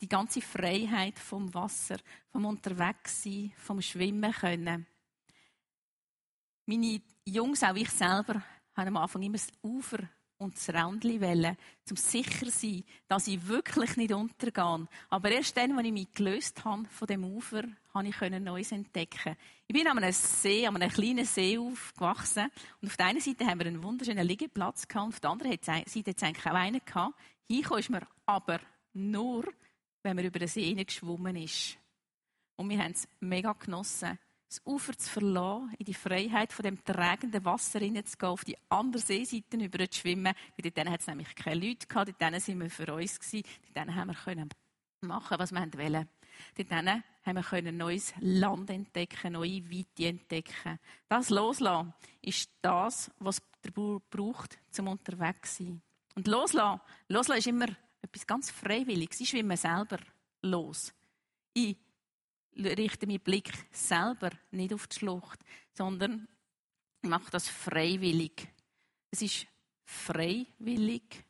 Die 0.00 0.08
ganze 0.08 0.40
Freiheit 0.40 1.18
vom 1.18 1.52
Wasser, 1.52 1.96
vom 2.30 2.44
Unterwegssein, 2.44 3.52
vom 3.56 3.80
Schwimmen 3.82 4.32
können. 4.32 4.86
Meine 6.66 7.00
Jungs, 7.24 7.62
auch 7.62 7.74
ich 7.74 7.90
selber, 7.90 8.42
haben 8.74 8.88
am 8.88 8.96
Anfang 8.98 9.22
immer 9.22 9.38
das 9.38 9.48
Ufer 9.62 10.08
und 10.38 10.54
das 10.54 10.68
Rändchen 10.68 11.20
wählen, 11.20 11.56
um 11.90 11.96
sicher 11.96 12.46
zu 12.46 12.50
sein, 12.50 12.84
dass 13.08 13.26
ich 13.26 13.46
wirklich 13.46 13.96
nicht 13.96 14.12
untergehe. 14.12 14.86
Aber 15.08 15.30
erst 15.30 15.56
dann, 15.56 15.76
als 15.76 15.86
ich 15.86 15.92
mich 15.92 16.12
gelöst 16.12 16.64
habe 16.64 16.84
von 16.86 17.06
dem 17.06 17.24
Ufer, 17.24 17.62
habe 17.94 18.08
ich 18.08 18.20
Neues 18.20 18.72
entdecken. 18.72 19.36
Ich 19.66 19.74
bin 19.74 19.86
an 19.88 19.98
einem 19.98 20.12
See, 20.12 20.66
an 20.66 20.76
einem 20.76 20.90
kleinen 20.90 21.24
See 21.24 21.58
aufgewachsen. 21.58 22.50
Und 22.80 22.88
auf 22.88 22.96
der 22.96 23.06
einen 23.06 23.20
Seite 23.20 23.46
haben 23.46 23.58
wir 23.58 23.66
einen 23.66 23.82
wunderschönen 23.82 24.26
Liegeplatz 24.26 24.86
gehabt, 24.86 25.06
und 25.06 25.14
auf 25.14 25.20
der 25.20 25.30
anderen 25.30 25.52
Seite 25.52 26.10
hat 26.10 26.16
es 26.16 26.22
eigentlich 26.22 26.46
auch 26.46 26.54
einen 26.54 26.80
gehabt. 26.84 27.14
Hinkommen 27.48 27.80
ist 27.80 27.90
man 27.90 28.06
aber 28.26 28.60
nur, 28.92 29.44
wenn 30.02 30.16
man 30.16 30.24
über 30.24 30.38
den 30.38 30.48
See 30.48 30.74
geschwommen 30.74 31.36
ist. 31.36 31.78
Und 32.56 32.70
wir 32.70 32.78
haben 32.78 32.92
es 32.92 33.08
mega 33.20 33.52
genossen, 33.52 34.18
das 34.48 34.62
Ufer 34.64 34.96
zu 34.96 35.10
verlassen, 35.10 35.74
in 35.78 35.84
die 35.84 35.94
Freiheit 35.94 36.52
von 36.52 36.62
dem 36.62 36.82
tragenden 36.84 37.44
Wasser 37.44 37.80
hineinzugehen, 37.80 38.32
auf 38.32 38.44
die 38.44 38.56
andere 38.68 39.02
Seeseite 39.02 39.56
über 39.56 39.90
zu 39.90 40.00
schwimmen. 40.00 40.34
Weil 40.56 40.70
dort 40.70 40.88
hat 40.88 41.00
es 41.00 41.06
nämlich 41.06 41.34
keine 41.34 41.66
Leute 41.66 41.86
gehabt, 41.86 42.08
dort 42.08 42.20
waren 42.20 42.60
wir 42.60 42.70
für 42.70 42.94
uns 42.94 43.18
gewesen, 43.18 43.46
dort 43.74 43.94
haben 43.94 44.08
wir 44.08 44.14
können 44.14 44.48
machen, 45.00 45.38
was 45.38 45.52
wir 45.52 45.60
wollten. 45.60 46.08
Dort 46.56 46.70
haben 46.70 47.62
wir 47.62 47.72
neues 47.72 48.12
Land 48.20 48.70
entdecken, 48.70 49.32
neue 49.32 49.68
Weite 49.70 50.06
entdecken. 50.06 50.78
Das 51.08 51.30
Loslassen 51.30 51.94
ist 52.22 52.50
das, 52.62 53.10
was 53.18 53.42
der 53.64 53.70
Bauer 53.70 54.00
braucht, 54.10 54.58
zum 54.70 54.88
unterwegs 54.88 55.56
zu 55.56 55.64
sein. 55.64 55.82
Und 56.14 56.28
loslassen, 56.28 56.80
loslassen 57.08 57.38
ist 57.38 57.46
immer 57.46 57.68
etwas 58.02 58.26
ganz 58.26 58.50
Freiwilliges. 58.50 59.20
Ich 59.20 59.30
schwimme 59.30 59.56
selber 59.56 59.98
los. 60.42 60.92
Ich 61.52 61.76
richte 62.56 63.06
meinen 63.06 63.20
Blick 63.20 63.52
selber 63.70 64.30
nicht 64.50 64.72
auf 64.72 64.86
die 64.86 64.98
Schlucht, 64.98 65.40
sondern 65.72 66.28
mache 67.02 67.30
das 67.30 67.48
freiwillig. 67.48 68.48
Es 69.10 69.22
ist 69.22 69.46
freiwillig 69.84 71.24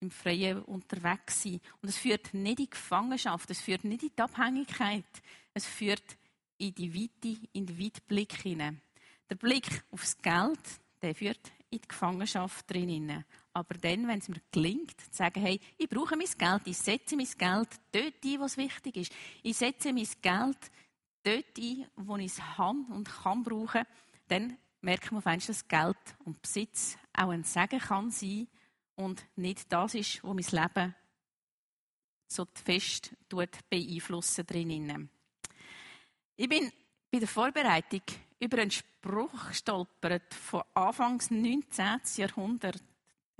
im 0.00 0.10
Freien 0.10 0.62
unterwegs 0.62 1.42
sein. 1.42 1.60
Und 1.82 1.88
es 1.88 1.98
führt 1.98 2.32
nicht 2.32 2.58
in 2.58 2.64
die 2.64 2.70
Gefangenschaft, 2.70 3.50
es 3.50 3.60
führt 3.60 3.84
nicht 3.84 4.02
in 4.02 4.10
die 4.16 4.22
Abhängigkeit, 4.22 5.04
es 5.52 5.66
führt 5.66 6.16
in 6.58 6.74
die 6.74 6.94
Weite, 6.94 7.38
in 7.52 7.66
den 7.66 7.78
Weitblick 7.78 8.34
hinein. 8.42 8.80
Der 9.28 9.36
Blick 9.36 9.84
aufs 9.90 10.16
Geld, 10.18 10.60
der 11.02 11.14
führt 11.14 11.52
in 11.70 11.80
die 11.80 11.88
Gefangenschaft 11.88 12.70
drin. 12.70 13.24
Aber 13.52 13.74
dann, 13.74 14.06
wenn 14.06 14.18
es 14.18 14.28
mir 14.28 14.40
gelingt, 14.52 15.00
zu 15.00 15.12
sagen, 15.12 15.40
hey, 15.40 15.60
ich 15.76 15.88
brauche 15.88 16.16
mein 16.16 16.28
Geld, 16.38 16.62
ich 16.66 16.78
setze 16.78 17.16
mein 17.16 17.26
Geld 17.26 17.68
dort 17.92 18.24
ein, 18.24 18.40
was 18.40 18.56
wichtig 18.56 18.96
ist. 18.96 19.12
Ich 19.42 19.56
setze 19.56 19.92
mein 19.92 20.08
Geld 20.22 20.70
dort 21.24 21.58
ein, 21.58 21.86
wo 21.96 22.16
ich 22.16 22.26
es 22.26 22.58
habe 22.58 22.78
und 22.90 23.08
kann 23.08 23.42
brauchen, 23.42 23.84
dann 24.28 24.56
merkt 24.80 25.10
man 25.10 25.18
auf 25.18 25.26
einmal, 25.26 25.46
dass 25.46 25.66
Geld 25.66 25.96
und 26.24 26.40
Besitz 26.40 26.96
auch 27.12 27.30
ein 27.30 27.44
Segen 27.44 27.80
kann 27.80 28.10
sein 28.10 28.46
und 28.94 29.24
nicht 29.36 29.72
das 29.72 29.94
ist, 29.94 30.22
was 30.22 30.34
mein 30.34 30.62
Leben 30.62 30.94
so 32.28 32.46
fest 32.64 33.12
beeinflussen 33.68 34.46
drinnen. 34.46 35.10
Ich 36.36 36.48
bin 36.48 36.72
bei 37.10 37.18
der 37.18 37.28
Vorbereitung 37.28 38.02
über 38.38 38.58
einen 38.58 38.70
Spruch 38.70 39.48
gestolpert 39.48 40.32
von 40.32 40.62
Anfangs 40.74 41.30
19. 41.30 42.00
Jahrhundert, 42.16 42.82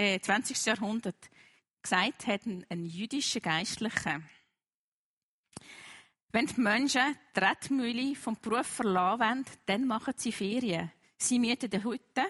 äh, 0.01 0.19
20. 0.19 0.65
Jahrhundert. 0.65 1.31
Gesagt 1.83 2.27
hat 2.27 2.47
ein, 2.47 2.65
ein 2.71 2.87
jüdischer 2.87 3.41
Geistlicher. 3.41 4.23
Wenn 6.33 6.47
die 6.47 6.61
Menschen 6.61 7.17
die 7.37 7.41
Rettmühle 7.41 8.15
vom 8.15 8.37
Beruf 8.41 8.67
verlassen 8.67 9.21
wollen, 9.21 9.45
dann 9.67 9.87
machen 9.87 10.15
sie 10.17 10.33
Ferien. 10.33 10.91
Sie 11.19 11.39
mieten 11.39 11.71
eine 11.73 11.85
Hütte 11.85 12.25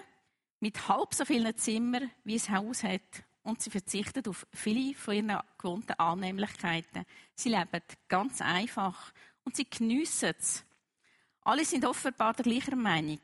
mit 0.59 0.87
halb 0.87 1.13
so 1.13 1.23
vielen 1.23 1.55
Zimmern, 1.57 2.11
wie 2.23 2.35
es 2.35 2.49
Haus 2.49 2.83
hat. 2.83 3.23
Und 3.43 3.61
sie 3.61 3.69
verzichten 3.69 4.27
auf 4.27 4.45
viele 4.53 4.93
von 4.93 5.15
ihren 5.15 5.39
gewohnten 5.57 5.93
Annehmlichkeiten. 5.93 7.05
Sie 7.35 7.49
leben 7.49 7.81
ganz 8.07 8.41
einfach 8.41 9.13
und 9.43 9.55
sie 9.55 9.69
geniessen 9.69 10.33
es. 10.37 10.63
Alle 11.43 11.65
sind 11.65 11.85
offenbar 11.85 12.33
der 12.33 12.43
gleichen 12.43 12.81
Meinung. 12.81 13.21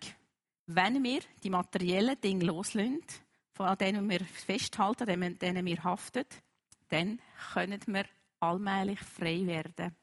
Wenn 0.65 1.03
wir 1.03 1.21
die 1.43 1.49
materiellen 1.49 2.19
Dinge 2.19 2.45
loslösen, 2.45 3.03
von 3.57 3.75
denen 3.77 4.07
wir 4.07 4.19
festhalten, 4.19 5.09
an 5.09 5.39
denen 5.39 5.65
wir 5.65 5.83
haften, 5.83 6.25
dann 6.89 7.19
können 7.53 7.81
wir 7.87 8.05
allmählich 8.39 8.99
frei 8.99 9.45
werden. 9.47 9.95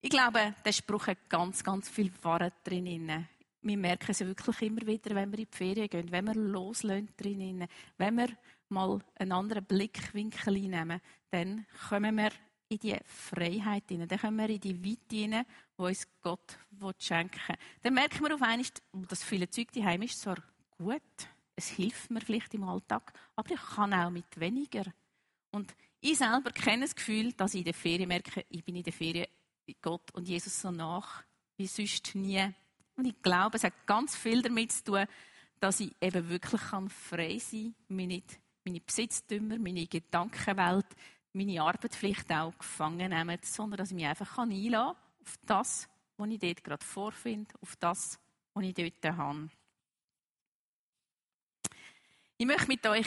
Ich 0.00 0.10
glaube, 0.10 0.54
der 0.64 0.72
Spruch 0.72 1.08
hat 1.08 1.28
ganz, 1.28 1.62
ganz 1.64 1.88
viel 1.88 2.10
Wahrheit 2.22 2.54
drin. 2.64 3.26
Wir 3.62 3.76
merken 3.76 4.12
es 4.12 4.20
wirklich 4.20 4.62
immer 4.62 4.86
wieder, 4.86 5.14
wenn 5.14 5.30
wir 5.32 5.40
in 5.40 5.48
die 5.50 5.56
Ferien 5.56 5.88
gehen, 5.88 6.10
wenn 6.10 6.24
wir 6.24 6.34
loslösen 6.34 7.10
drin, 7.16 7.66
wenn 7.98 8.16
wir 8.16 8.28
mal 8.68 9.00
einen 9.16 9.32
anderen 9.32 9.64
Blickwinkel 9.64 10.54
einnehmen, 10.54 11.00
dann 11.30 11.66
kommen 11.88 12.16
wir 12.16 12.30
in 12.68 12.78
die 12.78 12.96
Freiheit 13.04 13.84
hinein. 13.88 14.08
Dann 14.08 14.20
kommen 14.20 14.38
wir 14.38 14.48
in 14.48 14.60
die 14.60 14.84
Weite 14.84 15.16
hinein, 15.16 15.44
die 15.76 15.82
uns 15.82 16.06
Gott 16.22 16.58
schenken 16.98 17.40
will. 17.48 17.56
Dann 17.82 17.94
merken 17.94 18.24
wir 18.24 18.34
auf 18.34 18.42
einmal, 18.42 18.66
dass 19.08 19.24
viele 19.24 19.50
Zeug 19.50 19.72
daheim 19.72 20.02
ist 20.02 20.20
zwar 20.20 20.36
gut, 20.78 21.02
es 21.56 21.68
hilft 21.68 22.10
mir 22.10 22.20
vielleicht 22.20 22.54
im 22.54 22.64
Alltag, 22.64 23.12
aber 23.36 23.50
ich 23.52 23.60
kann 23.60 23.92
auch 23.92 24.10
mit 24.10 24.38
weniger. 24.38 24.84
Und 25.50 25.74
ich 26.00 26.18
selber 26.18 26.50
kenne 26.50 26.82
das 26.82 26.94
Gefühl, 26.94 27.32
dass 27.32 27.54
ich 27.54 27.60
in 27.60 27.64
der 27.64 27.74
Ferien 27.74 28.08
merke, 28.08 28.44
ich 28.48 28.64
bin 28.64 28.76
in 28.76 28.82
der 28.82 28.92
Ferien 28.92 29.26
Gott 29.80 30.10
und 30.12 30.26
Jesus 30.26 30.60
so 30.60 30.70
nach 30.70 31.22
wie 31.56 31.66
sonst 31.66 32.14
nie. 32.14 32.52
Und 32.96 33.04
ich 33.04 33.22
glaube, 33.22 33.56
es 33.56 33.64
hat 33.64 33.86
ganz 33.86 34.16
viel 34.16 34.42
damit 34.42 34.72
zu 34.72 34.84
tun, 34.84 35.04
dass 35.60 35.80
ich 35.80 35.94
eben 36.00 36.28
wirklich 36.28 36.60
frei 36.60 37.38
sein 37.38 37.74
kann, 37.86 37.96
meine, 37.96 38.22
meine 38.64 38.80
Besitztümer, 38.80 39.58
meine 39.58 39.86
Gedankenwelt, 39.86 40.86
meine 41.32 41.62
Arbeit 41.62 41.94
vielleicht 41.94 42.32
auch 42.32 42.56
gefangen 42.58 43.10
nehmen, 43.10 43.38
sondern 43.42 43.78
dass 43.78 43.90
ich 43.90 43.94
mich 43.94 44.06
einfach 44.06 44.38
einladen 44.38 44.96
kann 44.96 44.96
auf 45.22 45.38
das, 45.46 45.88
was 46.16 46.30
ich 46.30 46.38
dort 46.38 46.64
gerade 46.64 46.84
vorfinde, 46.84 47.54
auf 47.60 47.76
das, 47.76 48.18
was 48.54 48.64
ich 48.64 48.74
dort 48.74 49.16
habe. 49.16 49.50
Ich 52.40 52.46
möchte 52.46 52.68
mit 52.68 52.86
euch 52.86 53.06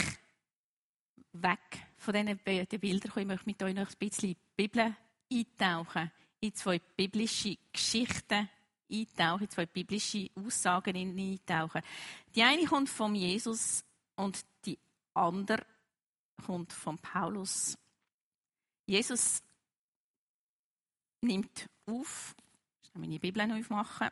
weg 1.31 1.87
von 1.97 2.13
diesen 2.13 2.37
Bildern 2.37 3.11
kommen. 3.11 3.21
Ich 3.21 3.25
möchte 3.25 3.45
mit 3.47 3.63
euch 3.63 3.73
noch 3.73 3.89
ein 3.89 3.97
bisschen 3.97 4.29
in 4.29 4.35
die 4.35 4.55
Bibel 4.55 4.95
eintauchen, 5.31 6.11
in 6.39 6.53
zwei 6.53 6.77
biblische 6.77 7.57
Geschichten 7.71 8.47
eintauchen, 8.91 9.41
in 9.41 9.49
zwei 9.49 9.65
biblische 9.65 10.29
Aussagen 10.35 10.95
eintauchen. 10.95 11.81
Die 12.35 12.43
eine 12.43 12.63
kommt 12.65 12.89
von 12.89 13.15
Jesus 13.15 13.83
und 14.17 14.45
die 14.67 14.77
andere 15.15 15.65
kommt 16.45 16.71
von 16.71 16.99
Paulus. 16.99 17.75
Jesus 18.85 19.41
nimmt 21.21 21.67
auf, 21.87 22.35
ich 22.83 22.93
muss 22.93 23.01
meine 23.01 23.19
Bibel 23.19 23.47
noch 23.47 23.57
aufmachen, 23.57 24.11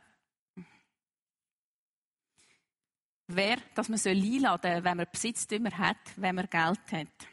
wer, 3.34 3.56
dass 3.74 3.88
man 3.88 3.98
soll 3.98 4.12
einladen 4.12 4.84
wenn 4.84 4.96
man 4.96 5.06
Besitztümer 5.10 5.76
hat, 5.76 5.96
wenn 6.16 6.34
man 6.34 6.48
Geld 6.48 6.80
hat. 6.92 7.28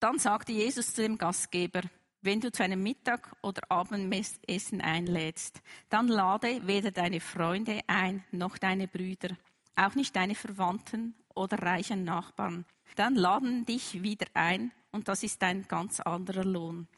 Dann 0.00 0.18
sagte 0.18 0.52
Jesus 0.52 0.94
zu 0.94 1.02
dem 1.02 1.16
Gastgeber, 1.16 1.82
wenn 2.20 2.40
du 2.40 2.50
zu 2.50 2.62
einem 2.62 2.82
Mittag- 2.82 3.36
oder 3.42 3.62
Abendessen 3.70 4.80
einlädst, 4.80 5.60
dann 5.88 6.08
lade 6.08 6.66
weder 6.66 6.90
deine 6.90 7.20
Freunde 7.20 7.80
ein, 7.86 8.24
noch 8.30 8.58
deine 8.58 8.88
Brüder, 8.88 9.36
auch 9.76 9.94
nicht 9.94 10.16
deine 10.16 10.34
Verwandten 10.34 11.14
oder 11.34 11.58
reichen 11.58 12.04
Nachbarn. 12.04 12.64
Dann 12.96 13.14
laden 13.14 13.66
dich 13.66 14.02
wieder 14.02 14.26
ein 14.34 14.72
und 14.92 15.08
das 15.08 15.22
ist 15.22 15.42
ein 15.42 15.66
ganz 15.68 16.00
anderer 16.00 16.44
Lohn. 16.44 16.88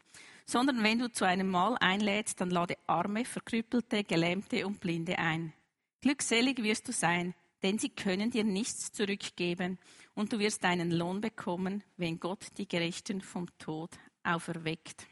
sondern 0.49 0.81
wenn 0.81 0.99
du 0.99 1.11
zu 1.11 1.25
einem 1.25 1.49
Mahl 1.49 1.75
einlädst, 1.79 2.39
dann 2.39 2.49
lade 2.49 2.77
Arme, 2.87 3.25
Verkrüppelte, 3.25 4.03
Gelähmte 4.05 4.65
und 4.65 4.79
Blinde 4.79 5.19
ein. 5.19 5.53
Glückselig 6.01 6.61
wirst 6.61 6.87
du 6.87 6.91
sein, 6.91 7.33
denn 7.63 7.79
sie 7.79 7.89
können 7.89 8.29
dir 8.29 8.43
nichts 8.43 8.91
zurückgeben, 8.91 9.79
und 10.13 10.33
du 10.33 10.39
wirst 10.39 10.63
deinen 10.63 10.91
Lohn 10.91 11.21
bekommen, 11.21 11.83
wenn 11.95 12.19
Gott 12.19 12.47
die 12.57 12.67
Gerechten 12.67 13.21
vom 13.21 13.47
Tod 13.59 13.91
auferweckt. 14.23 15.05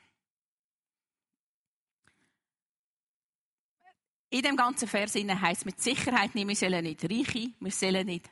In 4.31 4.41
dem 4.41 4.57
ganzen 4.57 4.87
Vers 4.87 5.13
heißt 5.13 5.65
mit 5.65 5.79
Sicherheit 5.79 6.33
nicht, 6.33 6.47
wir 6.47 6.55
sollen 6.55 6.83
nicht 6.83 7.03
Reiche, 7.03 7.53
wir 7.59 7.71
sollen 7.71 8.07
nicht 8.07 8.29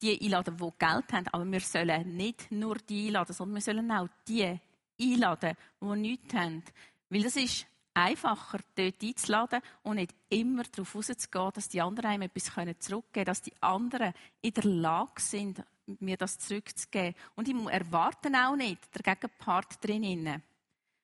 die 0.00 0.18
einladen, 0.20 0.56
die 0.56 0.70
Geld 0.78 1.12
haben, 1.12 1.28
aber 1.28 1.44
wir 1.44 1.60
sollen 1.60 2.16
nicht 2.16 2.50
nur 2.50 2.76
die 2.76 3.08
einladen, 3.08 3.34
sondern 3.34 3.56
wir 3.56 3.62
sollen 3.62 3.92
auch 3.92 4.08
die 4.26 4.58
einladen, 5.00 5.56
die 5.80 5.86
nichts 5.86 6.34
haben. 6.34 6.64
Weil 7.10 7.22
das 7.22 7.36
ist 7.36 7.66
einfacher, 7.96 8.58
dort 8.74 9.02
einzuladen 9.02 9.60
und 9.82 9.96
nicht 9.96 10.14
immer 10.28 10.64
darauf 10.64 10.94
rauszugehen, 10.94 11.50
dass 11.54 11.68
die 11.68 11.80
anderen 11.80 12.10
einem 12.10 12.22
etwas 12.22 12.52
zurückgeben 12.80 13.12
können, 13.12 13.24
dass 13.24 13.42
die 13.42 13.62
anderen 13.62 14.12
in 14.42 14.52
der 14.52 14.64
Lage 14.64 15.20
sind, 15.20 15.64
mir 16.00 16.16
das 16.16 16.38
zurückzugeben. 16.38 17.14
Und 17.34 17.48
ich 17.48 17.54
erwarte 17.54 18.30
auch 18.34 18.56
nicht 18.56 18.80
der 18.94 19.14
Gegenpart 19.14 19.82
drinnen. 19.82 20.42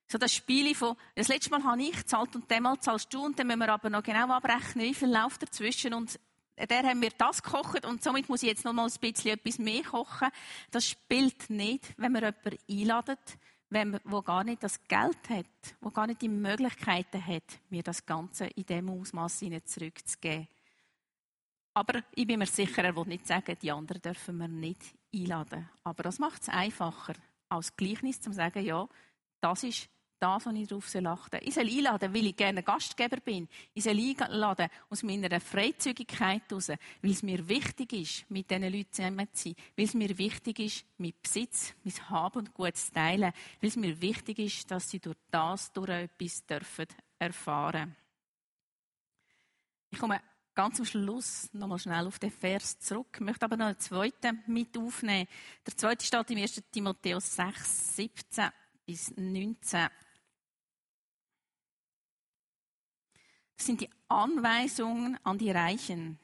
So 0.07 0.17
das 0.17 0.33
Spiel 0.33 0.75
von, 0.75 0.95
das 1.15 1.29
letzte 1.29 1.49
Mal 1.49 1.63
habe 1.63 1.81
ich 1.81 1.95
gezahlt 1.95 2.35
und 2.35 2.51
dem 2.51 2.63
Mal 2.63 2.79
zahlst 2.79 3.11
du 3.13 3.25
und 3.25 3.39
dann 3.39 3.47
müssen 3.47 3.59
wir 3.59 3.69
aber 3.69 3.89
noch 3.89 4.03
genau 4.03 4.29
abrechnen, 4.29 4.85
wie 4.85 4.93
viel 4.93 5.11
läuft 5.11 5.41
dazwischen 5.41 5.93
und 5.93 6.19
der 6.55 6.83
haben 6.83 6.99
mir 6.99 7.09
das 7.17 7.41
gekocht 7.41 7.85
und 7.85 8.03
somit 8.03 8.29
muss 8.29 8.43
ich 8.43 8.49
jetzt 8.49 8.65
noch 8.65 8.73
mal 8.73 8.85
ein 8.85 8.99
bisschen 8.99 9.31
etwas 9.31 9.57
mehr 9.57 9.81
kochen. 9.81 10.27
Das 10.69 10.87
spielt 10.87 11.49
nicht, 11.49 11.95
wenn 11.97 12.11
man 12.11 12.23
jemanden 12.23 12.59
einladet, 12.69 13.39
wenn, 13.73 13.99
wo 14.05 14.21
gar 14.21 14.43
nicht 14.43 14.63
das 14.63 14.81
Geld 14.87 15.29
hat, 15.29 15.75
wo 15.81 15.89
gar 15.89 16.07
nicht 16.07 16.21
die 16.21 16.29
Möglichkeiten 16.29 17.25
hat, 17.25 17.59
mir 17.69 17.83
das 17.83 18.05
Ganze 18.05 18.45
in 18.47 18.65
dem 18.65 18.89
Ausmaß 18.89 19.43
zurückzugeben. 19.65 20.47
Aber 21.73 22.03
ich 22.13 22.27
bin 22.27 22.39
mir 22.39 22.45
sicher, 22.45 22.83
er 22.83 22.95
will 22.95 23.05
nicht 23.05 23.25
sagen, 23.25 23.57
die 23.61 23.71
anderen 23.71 24.01
dürfen 24.01 24.37
wir 24.37 24.47
nicht 24.47 24.81
einladen. 25.13 25.69
Aber 25.83 26.03
das 26.03 26.19
macht 26.19 26.43
es 26.43 26.49
einfacher, 26.49 27.15
als 27.49 27.75
Gleichnis 27.75 28.21
zu 28.21 28.31
sagen, 28.31 28.63
ja, 28.63 28.87
das 29.41 29.63
ist 29.63 29.89
das, 30.19 30.45
was 30.45 30.53
ich 30.53 30.67
darauf 30.67 30.95
achten 30.95 31.37
soll. 31.37 31.47
Ich 31.47 31.53
soll 31.53 31.67
einladen, 31.67 32.13
weil 32.13 32.25
ich 32.27 32.35
gerne 32.35 32.63
Gastgeber 32.63 33.17
bin. 33.17 33.47
Ich 33.73 33.83
soll 33.83 33.97
einladen 33.97 34.69
aus 34.89 35.03
meiner 35.03 35.39
Freizügigkeit 35.39 36.43
heraus, 36.49 36.69
weil 36.69 37.11
es 37.11 37.23
mir 37.23 37.47
wichtig 37.47 37.93
ist, 37.93 38.29
mit 38.29 38.49
diesen 38.49 38.63
Leuten 38.63 38.91
zusammen 38.91 39.27
zu 39.33 39.49
sein. 39.49 39.55
Weil 39.75 39.85
es 39.85 39.93
mir 39.93 40.17
wichtig 40.17 40.59
ist, 40.59 40.85
mit 40.97 41.21
Besitz, 41.21 41.73
mit 41.83 42.09
Haben 42.09 42.39
und 42.39 42.53
Gut 42.53 42.75
zu 42.77 42.91
teilen. 42.91 43.33
Weil 43.61 43.69
es 43.69 43.75
mir 43.75 43.99
wichtig 44.01 44.39
ist, 44.39 44.71
dass 44.71 44.89
sie 44.89 44.99
durch 44.99 45.17
das 45.29 45.71
durch 45.73 45.89
etwas 45.89 46.45
dürfen 46.45 46.87
erfahren. 47.19 47.95
Ich 49.89 49.99
komme 49.99 50.21
ganz 50.55 50.79
am 50.79 50.85
Schluss 50.85 51.49
nochmal 51.53 51.79
schnell 51.79 52.07
auf 52.07 52.19
den 52.19 52.31
Vers 52.31 52.79
zurück. 52.79 53.07
Ich 53.15 53.19
möchte 53.21 53.45
aber 53.45 53.57
noch 53.57 53.67
einen 53.67 53.79
zweiten 53.79 54.43
mit 54.47 54.77
aufnehmen. 54.77 55.27
Der 55.65 55.75
zweite 55.75 56.05
steht 56.05 56.31
im 56.31 56.37
1. 56.37 56.63
Timotheus 56.71 57.35
6, 57.35 57.95
17 57.95 58.49
bis 58.85 59.13
19. 59.15 59.87
sind 63.65 63.81
die 63.81 63.89
Anweisungen 64.07 65.17
an 65.23 65.37
die 65.37 65.51
Reichen. 65.51 66.19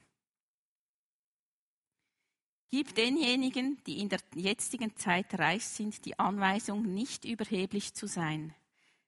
Gib 2.70 2.94
denjenigen, 2.94 3.82
die 3.86 3.98
in 3.98 4.08
der 4.08 4.20
jetzigen 4.34 4.94
Zeit 4.96 5.36
reich 5.38 5.64
sind, 5.64 6.04
die 6.04 6.18
Anweisung, 6.18 6.82
nicht 6.82 7.24
überheblich 7.24 7.94
zu 7.94 8.06
sein. 8.06 8.54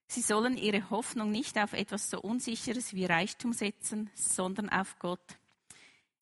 Sie 0.08 0.20
sollen 0.20 0.56
ihre 0.56 0.90
Hoffnung 0.90 1.30
nicht 1.30 1.56
auf 1.58 1.72
etwas 1.72 2.10
so 2.10 2.20
Unsicheres 2.20 2.92
wie 2.92 3.06
Reichtum 3.06 3.52
setzen, 3.52 4.10
sondern 4.14 4.68
auf 4.68 4.98
Gott. 4.98 5.38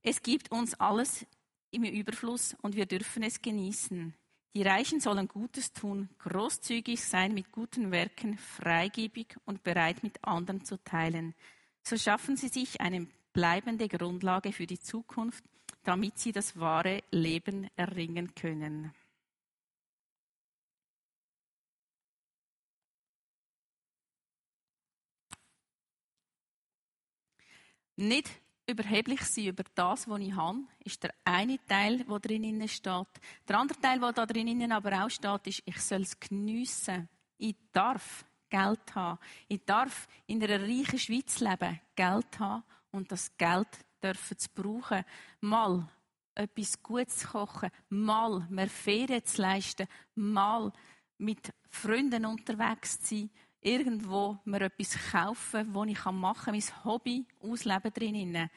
Es 0.03 0.23
gibt 0.23 0.53
uns 0.53 0.75
alles 0.75 1.27
im 1.71 1.85
Überfluss 1.85 2.57
und 2.63 2.77
wir 2.77 2.87
dürfen 2.87 3.23
es 3.23 3.41
genießen. 3.41 4.15
Die 4.55 4.63
Reichen 4.63 5.01
sollen 5.01 5.29
Gutes 5.29 5.73
tun, 5.73 6.09
großzügig 6.19 7.05
sein 7.05 7.33
mit 7.33 7.53
guten 7.53 7.91
Werken, 7.91 8.37
freigebig 8.37 9.37
und 9.45 9.63
bereit 9.63 10.03
mit 10.03 10.25
anderen 10.25 10.65
zu 10.65 10.77
teilen. 10.83 11.35
So 11.83 11.97
schaffen 11.97 12.37
sie 12.37 12.49
sich 12.49 12.81
eine 12.81 13.07
bleibende 13.33 13.89
Grundlage 13.89 14.53
für 14.53 14.67
die 14.67 14.79
Zukunft, 14.79 15.45
damit 15.85 16.19
sie 16.19 16.33
das 16.33 16.59
wahre 16.59 17.03
Leben 17.11 17.69
erringen 17.77 18.35
können. 18.35 18.93
Nicht 27.97 28.31
überheblich 28.67 29.21
sein 29.23 29.49
über 29.49 29.65
das, 29.75 30.09
was 30.09 30.21
ich 30.21 30.33
habe, 30.35 30.61
ist 30.85 31.03
der 31.03 31.13
eine 31.25 31.59
Teil, 31.67 32.05
der 32.05 32.19
drin 32.19 32.67
steht. 32.69 33.09
Der 33.47 33.59
andere 33.59 33.79
Teil, 33.79 34.01
der 34.01 34.13
da 34.13 34.25
drin 34.25 34.73
aber 34.73 35.05
auch 35.05 35.11
steht, 35.11 35.47
ist, 35.47 35.63
ich 35.67 35.79
soll 35.81 36.03
es 36.03 36.19
geniessen. 36.19 37.09
Ich 37.37 37.57
darf 37.73 38.25
Geld 38.51 38.95
haben. 38.95 39.19
Ich 39.49 39.65
darf 39.65 40.09
in 40.27 40.43
einer 40.43 40.61
reichen 40.61 40.99
Schweiz 40.99 41.41
leben, 41.41 41.81
Geld 41.95 42.39
haben 42.39 42.65
und 42.91 43.11
das 43.11 43.37
Geld 43.39 43.69
dürfen 44.03 44.39
zu 44.39 44.49
brauchen. 44.55 45.05
Mal 45.41 45.89
etwas 46.35 46.83
Gutes 46.83 47.19
zu 47.19 47.29
kochen, 47.29 47.71
mal 47.89 48.47
mehr 48.51 48.69
Ferien 48.69 49.25
zu 49.25 49.43
leisten, 49.43 49.87
mal 50.15 50.73
mit 51.19 51.53
Freunden 51.69 52.25
unterwegs 52.25 53.01
zu 53.01 53.17
sein, 53.17 53.31
irgendwo 53.61 54.39
mir 54.45 54.63
etwas 54.63 54.97
kaufen, 55.13 55.75
wo 55.75 55.85
ich 55.85 56.05
machen 56.05 56.45
kann, 56.45 56.55
mein 56.55 56.85
Hobby 56.85 57.27
ausleben 57.41 57.93
drinnen. 57.93 58.51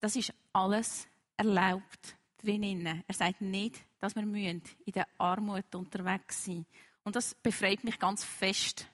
Das 0.00 0.16
ist 0.16 0.32
alles 0.52 1.08
erlaubt 1.36 2.16
drinnen. 2.38 3.04
Er 3.06 3.14
sagt 3.14 3.40
nicht, 3.40 3.84
dass 3.98 4.14
wir 4.14 4.22
in 4.22 4.62
der 4.86 5.08
Armut 5.18 5.74
unterwegs 5.74 6.44
sein 6.44 6.64
Und 7.04 7.16
das 7.16 7.34
befreit 7.34 7.84
mich 7.84 7.98
ganz 7.98 8.24
fest 8.24 8.86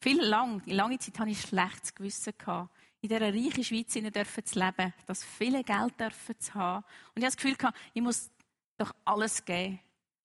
viel 0.00 0.22
lang, 0.22 0.62
in 0.66 0.76
lange 0.76 0.98
Zeit 0.98 1.18
hatte 1.18 1.30
ich 1.30 1.40
schlechtes 1.40 1.94
Gewissen 1.94 2.32
gehabt, 2.36 2.70
in 3.00 3.08
dieser 3.08 3.32
reichen 3.32 3.64
Schweiz 3.64 3.92
zu 3.92 4.00
leben, 4.00 4.94
das 5.06 5.24
viele 5.24 5.62
Geld 5.62 5.94
zu 6.38 6.54
haben. 6.54 6.84
Und 7.14 7.22
ich 7.22 7.24
habe 7.24 7.26
das 7.26 7.36
Gefühl 7.36 7.56
ich 7.94 8.02
muss 8.02 8.30
doch 8.76 8.92
alles 9.04 9.44
geben. 9.44 9.80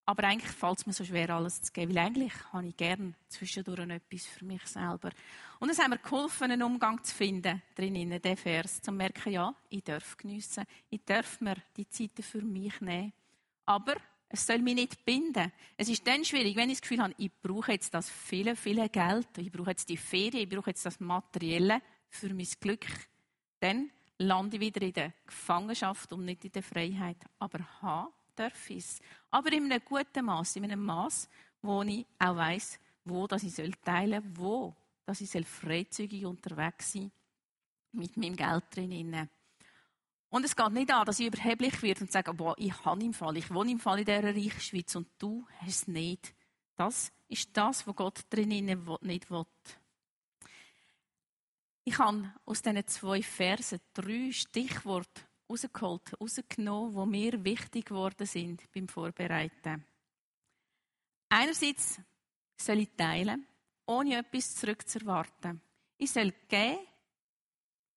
Aber 0.06 0.24
eigentlich 0.24 0.52
fällt 0.52 0.80
es 0.80 0.86
mir 0.86 0.94
so 0.94 1.06
schwer, 1.06 1.30
alles 1.30 1.62
zu 1.62 1.72
geben, 1.72 1.96
weil 1.96 2.06
eigentlich 2.06 2.34
habe 2.52 2.68
ich 2.68 2.76
gern 2.76 3.16
zwischendurch 3.28 3.88
etwas 3.88 4.26
für 4.26 4.44
mich 4.44 4.66
selber. 4.66 5.12
Und 5.60 5.70
es 5.70 5.80
hat 5.80 5.90
mir 5.90 6.00
geholfen, 6.00 6.52
einen 6.52 6.64
Umgang 6.64 7.04
zu 7.04 7.16
finden, 7.16 7.62
drinnen, 7.76 8.22
den 8.22 8.36
Vers, 8.38 8.82
zu 8.82 8.92
merken, 8.92 9.32
ja, 9.32 9.54
ich 9.70 9.84
darf 9.84 10.18
geniessen, 10.18 10.66
ich 10.90 11.06
darf 11.06 11.40
mir 11.40 11.56
die 11.78 11.88
Zeiten 11.88 12.24
für 12.24 12.42
mich 12.42 12.82
nehmen. 12.82 13.14
Aber 13.66 13.96
es 14.32 14.46
soll 14.46 14.60
mich 14.60 14.76
nicht 14.76 15.06
binden. 15.06 15.52
Es 15.78 15.90
ist 15.90 16.06
dann 16.08 16.24
schwierig, 16.24 16.56
wenn 16.56 16.70
ich 16.70 16.78
das 16.78 16.82
Gefühl 16.82 17.02
habe, 17.02 17.14
ich 17.18 17.32
brauche 17.42 17.74
jetzt 17.74 17.94
das 17.94 18.10
viele, 18.10 18.56
viele 18.56 18.88
Geld, 18.90 19.28
ich 19.38 19.52
brauche 19.52 19.72
jetzt 19.72 19.90
die 19.90 19.98
Ferien, 19.98 20.44
ich 20.44 20.50
brauche 20.50 20.70
jetzt 20.70 20.86
das 20.86 21.00
Materielle 21.00 21.82
für 22.10 22.34
mein 22.34 22.48
Glück. 22.60 22.86
Dann 23.60 23.92
lande 24.18 24.58
ich 24.58 24.62
wieder 24.62 24.82
in 24.82 24.94
der 24.94 25.14
Gefangenschaft 25.26 26.14
und 26.14 26.26
nicht 26.26 26.46
in 26.46 26.52
der 26.52 26.64
Freiheit. 26.64 27.18
Aber 27.40 27.60
haben 27.82 28.14
darf 28.36 28.70
ich 28.70 28.78
es. 28.78 29.00
Aber 29.30 29.52
in 29.52 29.66
einem 29.66 29.82
guten 29.84 30.26
Maß, 30.26 30.56
in 30.56 30.64
einem 30.64 30.84
Maß, 30.84 31.30
wo 31.62 31.82
ich 31.84 32.06
auch 32.18 32.36
weiss, 32.36 32.80
wo 33.04 33.28
dass 33.28 33.44
ich 33.44 33.56
teilen 33.84 34.24
soll, 34.24 34.32
wo 34.38 34.76
dass 35.06 35.22
ich 35.22 35.46
freizügig 35.46 36.26
unterwegs 36.26 36.94
sein 36.94 37.12
mit 37.92 38.16
meinem 38.16 38.36
Geld 38.36 38.64
drin. 38.74 39.30
Und 40.32 40.46
es 40.46 40.56
geht 40.56 40.72
nicht 40.72 40.90
an, 40.90 41.06
dass 41.06 41.20
ich 41.20 41.28
überheblich 41.28 41.82
werde 41.84 42.02
und 42.02 42.12
sage, 42.12 42.34
boah, 42.34 42.56
ich 42.58 42.74
habe 42.86 43.04
im 43.04 43.14
Fall, 43.14 43.36
ich 43.36 43.54
wohne 43.54 43.72
im 43.72 43.80
Fall 43.80 44.00
in 44.00 44.06
dieser 44.06 44.24
reichen 44.24 44.62
Schweiz 44.62 44.96
und 44.96 45.10
du 45.20 45.46
hast 45.60 45.68
es 45.68 45.88
nicht. 45.88 46.34
Das 46.78 47.12
ist 47.28 47.50
das, 47.52 47.86
was 47.86 47.96
Gott 47.98 48.22
drinnen 48.30 48.88
nicht 49.02 49.30
will. 49.30 49.46
Ich 51.84 51.98
habe 52.00 52.34
aus 52.46 52.62
diesen 52.62 52.88
zwei 52.88 53.22
Versen 53.22 53.82
drei 53.94 54.32
Stichworte 54.32 55.22
rausgeholt, 55.50 56.22
rausgenommen, 56.22 56.96
die 56.96 57.20
mir 57.20 57.44
wichtig 57.44 57.88
geworden 57.88 58.26
sind 58.26 58.72
beim 58.72 58.88
Vorbereiten. 58.88 59.84
Einerseits 61.28 62.00
soll 62.56 62.80
ich 62.80 62.96
teilen, 62.96 63.46
ohne 63.86 64.20
etwas 64.20 64.56
zurückzuerwarten. 64.56 65.60
Ich 65.98 66.12
soll 66.12 66.34
gehen, 66.48 66.80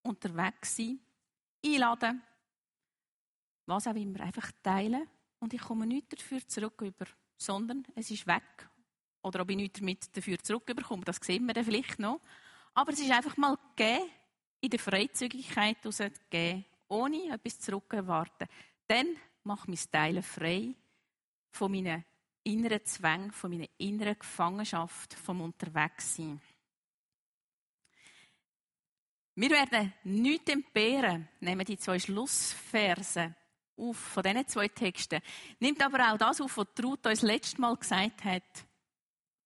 unterwegs 0.03 0.77
sein, 0.77 0.99
einladen, 1.64 2.22
was 3.66 3.87
auch 3.87 3.94
immer, 3.94 4.20
einfach 4.20 4.50
teilen 4.62 5.09
und 5.40 5.55
ich 5.55 5.61
komme 5.61 5.87
nichts 5.87 6.16
dafür 6.16 6.46
zurück 6.46 6.83
sondern 7.37 7.85
es 7.94 8.11
ist 8.11 8.27
weg. 8.27 8.68
Oder 9.22 9.40
ob 9.40 9.50
ich 9.50 9.57
nichts 9.57 9.81
damit 9.81 10.16
dafür 10.16 10.38
zurückbekomme, 10.38 11.05
das 11.05 11.16
sehen 11.16 11.46
wir 11.46 11.55
dann 11.55 11.64
vielleicht 11.64 11.98
noch. 11.98 12.20
Aber 12.74 12.92
es 12.92 13.00
ist 13.00 13.11
einfach 13.11 13.37
mal 13.37 13.57
gehen, 13.74 14.11
in 14.61 14.70
der 14.70 14.79
Freizügigkeit 14.79 15.79
gehen, 16.31 16.64
ohne 16.88 17.33
etwas 17.33 17.59
zurückzuerwarten. 17.61 18.48
Dann 18.87 19.16
mache 19.44 19.70
ich 19.72 19.79
mein 19.81 19.92
Teilen 19.92 20.22
frei 20.22 20.74
von 21.50 21.70
meinen 21.70 22.05
inneren 22.42 22.85
Zwängen, 22.85 23.33
von 23.33 23.50
meiner 23.50 23.68
inneren 23.79 24.18
Gefangenschaft, 24.18 25.14
vom 25.14 25.40
Unterwegssein. 25.40 26.40
Wir 29.37 29.51
werden 29.51 29.92
nichts 30.05 30.49
entbehren, 30.49 31.29
nehmen 31.40 31.64
die 31.64 31.77
zwei 31.77 31.99
Schlussverse 31.99 33.35
auf 33.77 33.97
von 33.97 34.23
diesen 34.23 34.47
zwei 34.47 34.68
Texten. 34.68 35.20
Nimmt 35.59 35.83
aber 35.83 36.12
auch 36.12 36.18
das 36.18 36.40
auf, 36.40 36.57
was 36.57 36.68
Ruth 36.81 37.07
uns 37.07 37.23
letztes 37.23 37.59
Mal 37.59 37.77
gesagt 37.77 38.25
hat. 38.25 38.66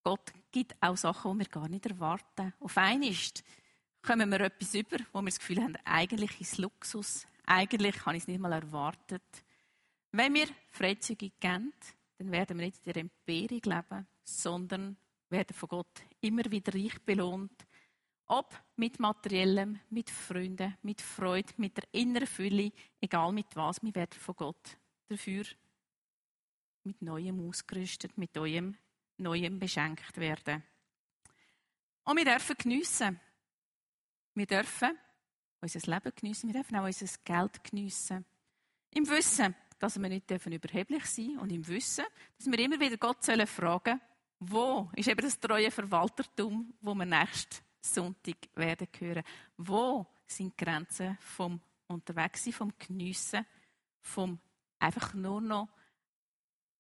Gott 0.02 0.30
gibt 0.52 0.74
auch 0.80 0.96
Sachen, 0.96 1.32
die 1.32 1.38
wir 1.38 1.48
gar 1.48 1.68
nicht 1.68 1.86
erwarten. 1.86 2.52
Auf 2.60 2.76
einmal 2.76 3.14
kommen 4.02 4.30
wir 4.30 4.40
etwas 4.40 4.74
über, 4.74 4.98
wo 5.12 5.22
wir 5.22 5.30
das 5.30 5.38
Gefühl 5.38 5.62
haben, 5.62 5.76
eigentlich 5.84 6.38
ist 6.38 6.52
es 6.52 6.58
Luxus. 6.58 7.26
Eigentlich 7.46 8.04
habe 8.04 8.16
ich 8.16 8.24
es 8.24 8.28
nicht 8.28 8.40
mal 8.40 8.52
erwartet. 8.52 9.22
Wenn 10.12 10.34
wir 10.34 10.48
freizügig 10.70 11.32
gehen, 11.40 11.72
dann 12.18 12.30
werden 12.30 12.58
wir 12.58 12.66
nicht 12.66 12.78
in 12.84 12.92
der 12.92 13.02
Entbehrung 13.02 13.60
leben, 13.64 14.06
sondern 14.24 14.96
werden 15.30 15.54
von 15.54 15.68
Gott 15.70 16.02
immer 16.20 16.44
wieder 16.50 16.74
reich 16.74 17.00
belohnt 17.06 17.66
ob 18.28 18.54
mit 18.76 19.00
Materiellem, 19.00 19.80
mit 19.90 20.10
Freunden, 20.10 20.76
mit 20.82 21.00
Freude, 21.00 21.52
mit 21.56 21.76
der 21.76 21.84
inneren 21.92 22.26
Fülle, 22.26 22.72
egal 23.00 23.32
mit 23.32 23.54
was, 23.56 23.82
wir 23.82 23.94
werden 23.94 24.18
von 24.18 24.36
Gott 24.36 24.78
dafür 25.08 25.44
mit 26.84 27.02
Neuem 27.02 27.46
ausgerüstet, 27.48 28.16
mit 28.16 28.34
Neuem, 28.34 28.76
Neuem 29.18 29.58
beschenkt 29.58 30.16
werden. 30.16 30.62
Und 32.04 32.16
wir 32.16 32.24
dürfen 32.24 32.56
geniessen. 32.56 33.20
Wir 34.34 34.46
dürfen 34.46 34.96
unser 35.60 35.92
Leben 35.92 36.12
geniessen, 36.14 36.48
wir 36.48 36.54
dürfen 36.54 36.76
auch 36.76 36.84
unser 36.84 37.18
Geld 37.24 37.64
geniessen. 37.64 38.24
Im 38.94 39.08
Wissen, 39.08 39.54
dass 39.78 40.00
wir 40.00 40.08
nicht 40.08 40.30
überheblich 40.30 41.04
sein 41.04 41.26
dürfen 41.26 41.38
und 41.40 41.52
im 41.52 41.66
Wissen, 41.66 42.04
dass 42.36 42.46
wir 42.46 42.58
immer 42.58 42.80
wieder 42.80 42.96
Gott 42.96 43.24
fragen 43.24 43.48
sollen 43.48 44.00
wo 44.40 44.88
ist 44.94 45.08
eben 45.08 45.20
das 45.20 45.40
treue 45.40 45.70
Verwaltertum, 45.70 46.72
wo 46.80 46.94
wir 46.94 47.04
nächst 47.04 47.62
Sonntag 47.80 48.36
werden 48.54 48.88
hören. 48.98 49.22
Wo 49.56 50.06
sind 50.26 50.58
die 50.58 50.64
Grenzen 50.64 51.16
vom 51.20 51.60
Unterwegssein, 51.86 52.52
vom 52.52 52.72
Geniessen, 52.78 53.46
vom 54.00 54.38
einfach 54.78 55.14
nur 55.14 55.40
noch 55.40 55.68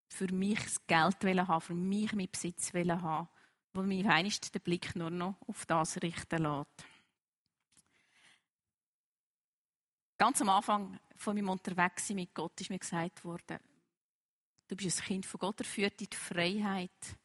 für 0.08 0.32
mich 0.32 0.62
das 0.62 0.86
Geld 0.86 1.24
haben, 1.24 1.60
für 1.60 1.74
mich 1.74 2.12
mein 2.12 2.30
Besitz 2.30 2.72
haben, 2.72 3.28
wo 3.72 3.82
mich 3.82 4.06
einst 4.06 4.54
den 4.54 4.62
Blick 4.62 4.96
nur 4.96 5.10
noch 5.10 5.36
auf 5.46 5.66
das 5.66 6.00
richten 6.02 6.42
lässt. 6.42 6.84
Ganz 10.16 10.40
am 10.40 10.48
Anfang 10.48 10.98
von 11.16 11.36
meinem 11.36 11.50
Unterwegssein 11.50 12.16
mit 12.16 12.34
Gott 12.34 12.60
ist 12.60 12.70
mir 12.70 12.78
gesagt 12.78 13.24
worden, 13.24 13.58
du 14.66 14.76
bist 14.76 15.00
ein 15.00 15.06
Kind 15.06 15.26
von 15.26 15.38
Gott, 15.38 15.60
er 15.60 15.66
führt 15.66 16.00
in 16.00 16.08
die 16.10 16.16
Freiheit. 16.16 17.18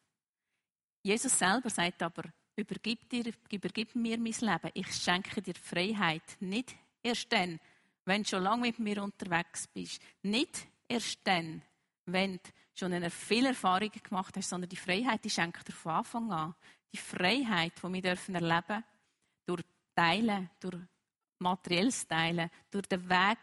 Jesus 1.01 1.37
selber 1.37 1.69
sagt 1.69 2.03
aber, 2.03 2.23
übergib, 2.55 3.09
dir, 3.09 3.31
übergib 3.51 3.95
mir 3.95 4.17
mein 4.17 4.33
Leben. 4.33 4.71
Ich 4.73 4.93
schenke 4.93 5.41
dir 5.41 5.55
Freiheit. 5.55 6.37
Nicht 6.39 6.75
erst 7.01 7.31
dann, 7.31 7.59
wenn 8.05 8.23
du 8.23 8.29
schon 8.29 8.43
lange 8.43 8.61
mit 8.61 8.79
mir 8.79 9.03
unterwegs 9.03 9.67
bist. 9.67 10.01
Nicht 10.21 10.67
erst 10.87 11.19
dann, 11.23 11.61
wenn 12.05 12.33
du 12.37 12.49
schon 12.75 12.93
eine 12.93 13.09
viel 13.09 13.45
Erfahrung 13.45 13.91
gemacht 13.91 14.35
hast, 14.37 14.49
sondern 14.49 14.69
die 14.69 14.75
Freiheit, 14.75 15.23
die 15.23 15.29
schenkt 15.29 15.67
dir 15.67 15.73
von 15.73 15.93
Anfang 15.93 16.31
an. 16.31 16.55
Die 16.91 16.97
Freiheit, 16.97 17.73
die 17.81 17.93
wir 17.93 18.01
dürfen 18.01 18.35
erleben, 18.35 18.83
durch 19.45 19.63
Teilen, 19.95 20.49
durch 20.59 20.77
materielles 21.39 22.07
Teilen, 22.07 22.49
durch 22.69 22.87
den 22.87 23.09
Weg 23.09 23.37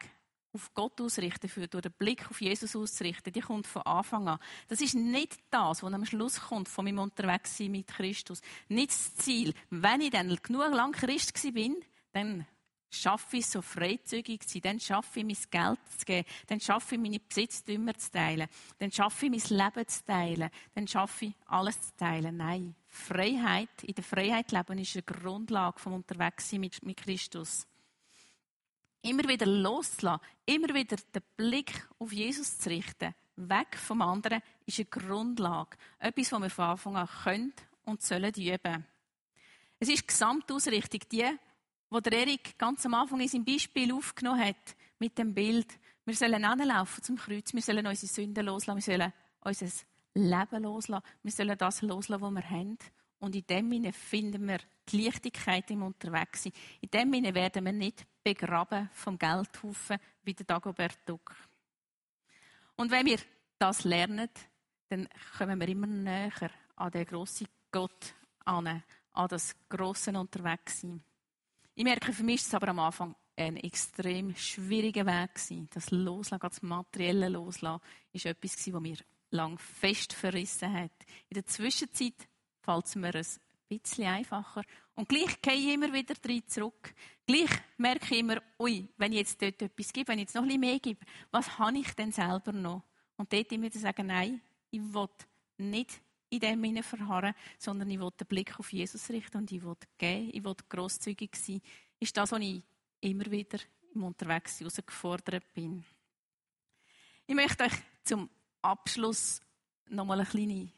auf 0.52 0.72
Gott 0.74 1.00
ausrichten, 1.00 1.48
für 1.48 1.68
durch 1.68 1.82
den 1.82 1.92
Blick 1.92 2.30
auf 2.30 2.40
Jesus 2.40 2.74
ausrichten, 2.74 3.32
die 3.32 3.40
kommt 3.40 3.66
von 3.66 3.82
Anfang 3.82 4.28
an. 4.28 4.38
Das 4.68 4.80
ist 4.80 4.94
nicht 4.94 5.38
das, 5.50 5.82
was 5.82 5.92
am 5.92 6.04
Schluss 6.04 6.40
kommt 6.40 6.68
von 6.68 6.84
meinem 6.84 6.98
Unterwegssein 6.98 7.70
mit 7.70 7.86
Christus. 7.86 8.40
Nicht 8.68 8.90
das 8.90 9.14
Ziel. 9.16 9.54
Wenn 9.70 10.00
ich 10.00 10.10
dann 10.10 10.36
genug 10.42 10.74
lang 10.74 10.92
Christ 10.92 11.32
bin, 11.54 11.76
dann 12.12 12.46
schaffe 12.90 13.36
ich 13.36 13.46
so 13.46 13.62
freizügig 13.62 14.42
zu 14.46 14.54
sein, 14.54 14.62
dann 14.62 14.80
schaffe 14.80 15.20
ich 15.20 15.24
mein 15.24 15.36
Geld 15.50 15.78
zu 15.96 16.04
geben, 16.04 16.26
dann 16.48 16.60
schaffe 16.60 16.96
ich 16.96 17.00
meine 17.00 17.20
Besitztümer 17.20 17.94
zu 17.94 18.10
teilen, 18.10 18.48
dann 18.78 18.90
schaffe 18.90 19.26
ich 19.26 19.30
mein 19.30 19.58
Leben 19.58 19.88
zu 19.88 20.04
teilen, 20.04 20.50
dann 20.74 20.88
schaffe 20.88 21.26
ich 21.26 21.34
alles 21.46 21.80
zu 21.80 21.96
teilen. 21.96 22.36
Nein. 22.36 22.74
Freiheit, 22.88 23.84
in 23.84 23.94
der 23.94 24.04
Freiheit 24.04 24.50
leben 24.50 24.78
ist 24.78 24.96
eine 24.96 25.04
Grundlage 25.04 25.78
vom 25.78 25.92
Unterwegssein 25.92 26.60
mit, 26.60 26.84
mit 26.84 26.96
Christus. 26.96 27.66
Immer 29.02 29.28
wieder 29.28 29.46
loszulassen, 29.46 30.24
immer 30.46 30.74
wieder 30.74 30.96
den 30.96 31.22
Blick 31.36 31.88
auf 31.98 32.12
Jesus 32.12 32.58
zu 32.58 32.68
richten, 32.68 33.14
weg 33.36 33.76
vom 33.76 34.02
anderen, 34.02 34.42
ist 34.66 34.78
eine 34.78 34.86
Grundlage. 34.86 35.76
Etwas, 35.98 36.32
was 36.32 36.42
wir 36.42 36.50
von 36.50 36.64
Anfang 36.64 36.96
an 36.96 37.08
können 37.24 37.52
und 37.84 38.02
sollen 38.02 38.32
üben. 38.34 38.86
Es 39.78 39.88
ist 39.88 40.02
die 40.02 40.06
Gesamtausrichtung, 40.06 41.00
die, 41.10 41.26
die 41.90 42.02
der 42.02 42.12
Erik 42.12 42.58
ganz 42.58 42.84
am 42.84 42.94
Anfang 42.94 43.20
in 43.20 43.28
seinem 43.28 43.44
Beispiel 43.44 43.92
aufgenommen 43.92 44.44
hat, 44.44 44.76
mit 44.98 45.16
dem 45.16 45.34
Bild. 45.34 45.66
Wir 46.04 46.14
sollen 46.14 46.44
anlaufen 46.44 47.02
zum 47.02 47.16
Kreuz, 47.16 47.54
wir 47.54 47.62
sollen 47.62 47.86
unsere 47.86 48.12
Sünden 48.12 48.44
loslassen, 48.44 48.76
wir 48.76 48.98
sollen 48.98 49.12
unser 49.40 49.66
Leben 50.14 50.62
loslassen, 50.62 51.04
wir 51.22 51.32
sollen 51.32 51.56
das 51.56 51.82
loslassen, 51.82 52.22
was 52.22 52.32
wir 52.32 52.50
haben. 52.50 52.78
Und 53.20 53.36
in 53.36 53.46
dem 53.46 53.70
Sinne 53.70 53.92
finden 53.92 54.48
wir 54.48 54.58
die 54.88 55.04
Leichtigkeit 55.04 55.70
im 55.70 55.82
Unterwegssein. 55.82 56.52
In 56.80 56.90
dem 56.90 57.12
Sinne 57.12 57.34
werden 57.34 57.64
wir 57.64 57.72
nicht 57.72 58.06
begraben 58.24 58.90
vom 58.92 59.18
Geldhaufen 59.18 59.98
wie 60.22 60.34
der 60.34 60.46
Dagobert 60.46 60.98
Duck. 61.06 61.34
Und 62.76 62.90
wenn 62.90 63.06
wir 63.06 63.18
das 63.58 63.84
lernen, 63.84 64.30
dann 64.88 65.08
kommen 65.36 65.60
wir 65.60 65.68
immer 65.68 65.86
näher 65.86 66.50
an 66.76 66.90
den 66.90 67.04
grossen 67.04 67.46
Gott 67.70 68.14
an, 68.44 68.82
das 69.28 69.54
grosse 69.68 70.18
Unterwegssein. 70.18 71.02
Ich 71.74 71.84
merke, 71.84 72.12
für 72.12 72.24
mich 72.24 72.36
ist 72.36 72.48
es 72.48 72.54
aber 72.54 72.68
am 72.68 72.78
Anfang 72.78 73.14
ein 73.36 73.56
extrem 73.56 74.34
schwieriger 74.34 75.06
Weg. 75.06 75.30
Das 75.70 75.90
Loslassen, 75.90 76.40
das 76.40 76.62
materielle 76.62 77.28
Loslassen, 77.28 77.82
ist 78.12 78.26
etwas 78.26 78.56
gewesen, 78.56 78.74
was 78.74 78.82
mir 78.82 78.96
lang 79.30 79.58
fest 79.58 80.12
verrissen 80.12 80.72
hat. 80.72 80.92
In 81.28 81.34
der 81.34 81.46
Zwischenzeit 81.46 82.28
fällt 82.62 82.86
es 82.86 82.96
mir 82.96 83.14
ein 83.14 83.26
bisschen 83.68 84.06
einfacher. 84.06 84.62
Und 84.94 85.08
gleich 85.08 85.40
gehe 85.40 85.54
ich 85.54 85.74
immer 85.74 85.92
wieder 85.92 86.14
drin 86.14 86.42
zurück. 86.46 86.94
Gleich 87.26 87.50
merke 87.76 88.14
ich 88.14 88.20
immer, 88.20 88.42
ui, 88.58 88.88
wenn 88.96 89.12
ich 89.12 89.18
jetzt 89.18 89.40
dort 89.40 89.62
etwas 89.62 89.92
gebe, 89.92 90.08
wenn 90.08 90.18
ich 90.18 90.24
jetzt 90.24 90.34
noch 90.34 90.42
bisschen 90.42 90.60
mehr 90.60 90.78
gebe, 90.78 91.04
was 91.30 91.58
habe 91.58 91.78
ich 91.78 91.92
denn 91.94 92.12
selber 92.12 92.52
noch? 92.52 92.82
Und 93.16 93.32
dort 93.32 93.52
immer 93.52 93.64
wieder 93.64 93.78
sagen, 93.78 94.06
nein, 94.06 94.40
ich 94.70 94.80
will 94.80 95.08
nicht 95.58 96.00
in 96.30 96.40
dem 96.40 96.62
Sinne 96.62 96.82
verharren, 96.82 97.34
sondern 97.58 97.90
ich 97.90 97.98
will 97.98 98.10
den 98.18 98.26
Blick 98.26 98.58
auf 98.58 98.72
Jesus 98.72 99.10
richten 99.10 99.38
und 99.38 99.52
ich 99.52 99.62
will 99.62 99.76
geben, 99.98 100.30
ich 100.32 100.44
will 100.44 100.54
grosszügig 100.68 101.34
sein. 101.36 101.60
Ist 101.98 102.16
das, 102.16 102.32
was 102.32 102.40
ich 102.40 102.62
immer 103.00 103.26
wieder 103.30 103.58
im 103.94 104.04
Unterwegs 104.04 104.60
herausgefordert 104.60 105.44
bin. 105.54 105.84
Ich 107.26 107.34
möchte 107.34 107.64
euch 107.64 107.72
zum 108.04 108.28
Abschluss 108.62 109.40
noch 109.88 110.04
mal 110.04 110.20
eine 110.20 110.28
kleine 110.28 110.70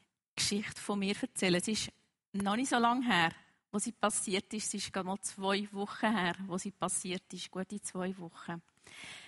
Geschichte 0.42 0.80
von 0.80 0.98
mir 0.98 1.14
erzählen. 1.20 1.54
Es 1.54 1.68
ist 1.68 1.92
noch 2.32 2.56
nicht 2.56 2.70
so 2.70 2.76
lange 2.76 3.06
her, 3.06 3.30
wo 3.70 3.78
sie 3.78 3.92
passiert 3.92 4.52
ist. 4.52 4.66
Es 4.66 4.74
ist 4.74 4.92
gerade 4.92 5.06
mal 5.06 5.20
zwei 5.20 5.72
Wochen 5.72 6.16
her, 6.16 6.34
wo 6.46 6.58
sie 6.58 6.72
passiert 6.72 7.32
ist. 7.32 7.48
Gute 7.48 7.80
zwei 7.80 8.18
Wochen. 8.18 8.60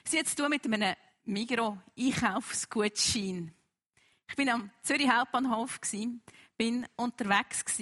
Sie 0.05 0.18
hat 0.18 0.27
zu 0.27 0.48
mit 0.48 0.64
einem 0.64 0.96
Migro-Einkaufsgutschein. 1.24 3.55
Ich 4.29 4.35
bin 4.35 4.48
am 4.48 4.72
Zürich 4.83 5.09
Hauptbahnhof 5.09 5.79
bin 6.57 6.85
unterwegs 6.96 7.81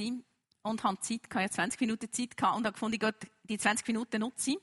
und 0.62 0.84
hatte 0.84 1.00
Zeit 1.00 1.30
gehabt, 1.30 1.54
20 1.54 1.80
Minuten 1.80 2.12
Zeit 2.12 2.34
und 2.38 2.66
habe 2.66 2.72
gefunden, 2.72 2.98
ich 3.02 3.14
die 3.44 3.56
20 3.56 3.88
Minuten 3.88 4.20
nutze. 4.20 4.58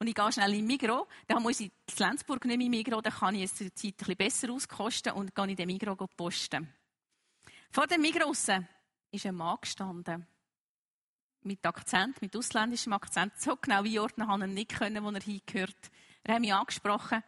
Und 0.00 0.08
ich 0.08 0.16
gehe 0.16 0.32
schnell 0.32 0.54
in 0.54 0.66
Migro. 0.66 1.06
Dann 1.28 1.44
muss 1.44 1.60
ich 1.60 1.70
in 1.70 1.72
Lenzburg 1.98 2.44
nicht 2.46 2.58
mehr 2.58 2.68
Migro, 2.68 3.00
dann 3.00 3.12
kann 3.12 3.36
ich 3.36 3.44
es 3.44 3.54
zur 3.54 3.72
Zeit 3.72 3.92
ein 3.92 3.98
bisschen 3.98 4.16
besser 4.16 4.50
auskosten 4.50 5.12
und 5.12 5.36
gehe 5.36 5.50
in 5.50 5.54
den 5.54 5.68
Migro 5.68 5.94
posten. 6.16 6.68
Vor 7.74 7.86
dem 7.86 8.02
Migro 8.02 8.30
ist 8.30 8.50
ein 8.50 9.34
Mann 9.34 9.56
gestanden. 9.58 10.26
Mit 11.40 11.64
Akzent, 11.64 12.20
mit 12.20 12.36
ausländischem 12.36 12.92
Akzent. 12.92 13.40
So 13.40 13.56
genau 13.56 13.82
wie 13.82 13.98
Ordner 13.98 14.28
haben 14.28 14.42
ihn 14.42 14.52
nicht 14.52 14.76
können, 14.76 15.02
wo 15.02 15.08
er 15.08 15.22
hingehört. 15.22 15.90
Er 16.22 16.34
hat 16.34 16.42
mich 16.42 16.52
angesprochen. 16.52 17.24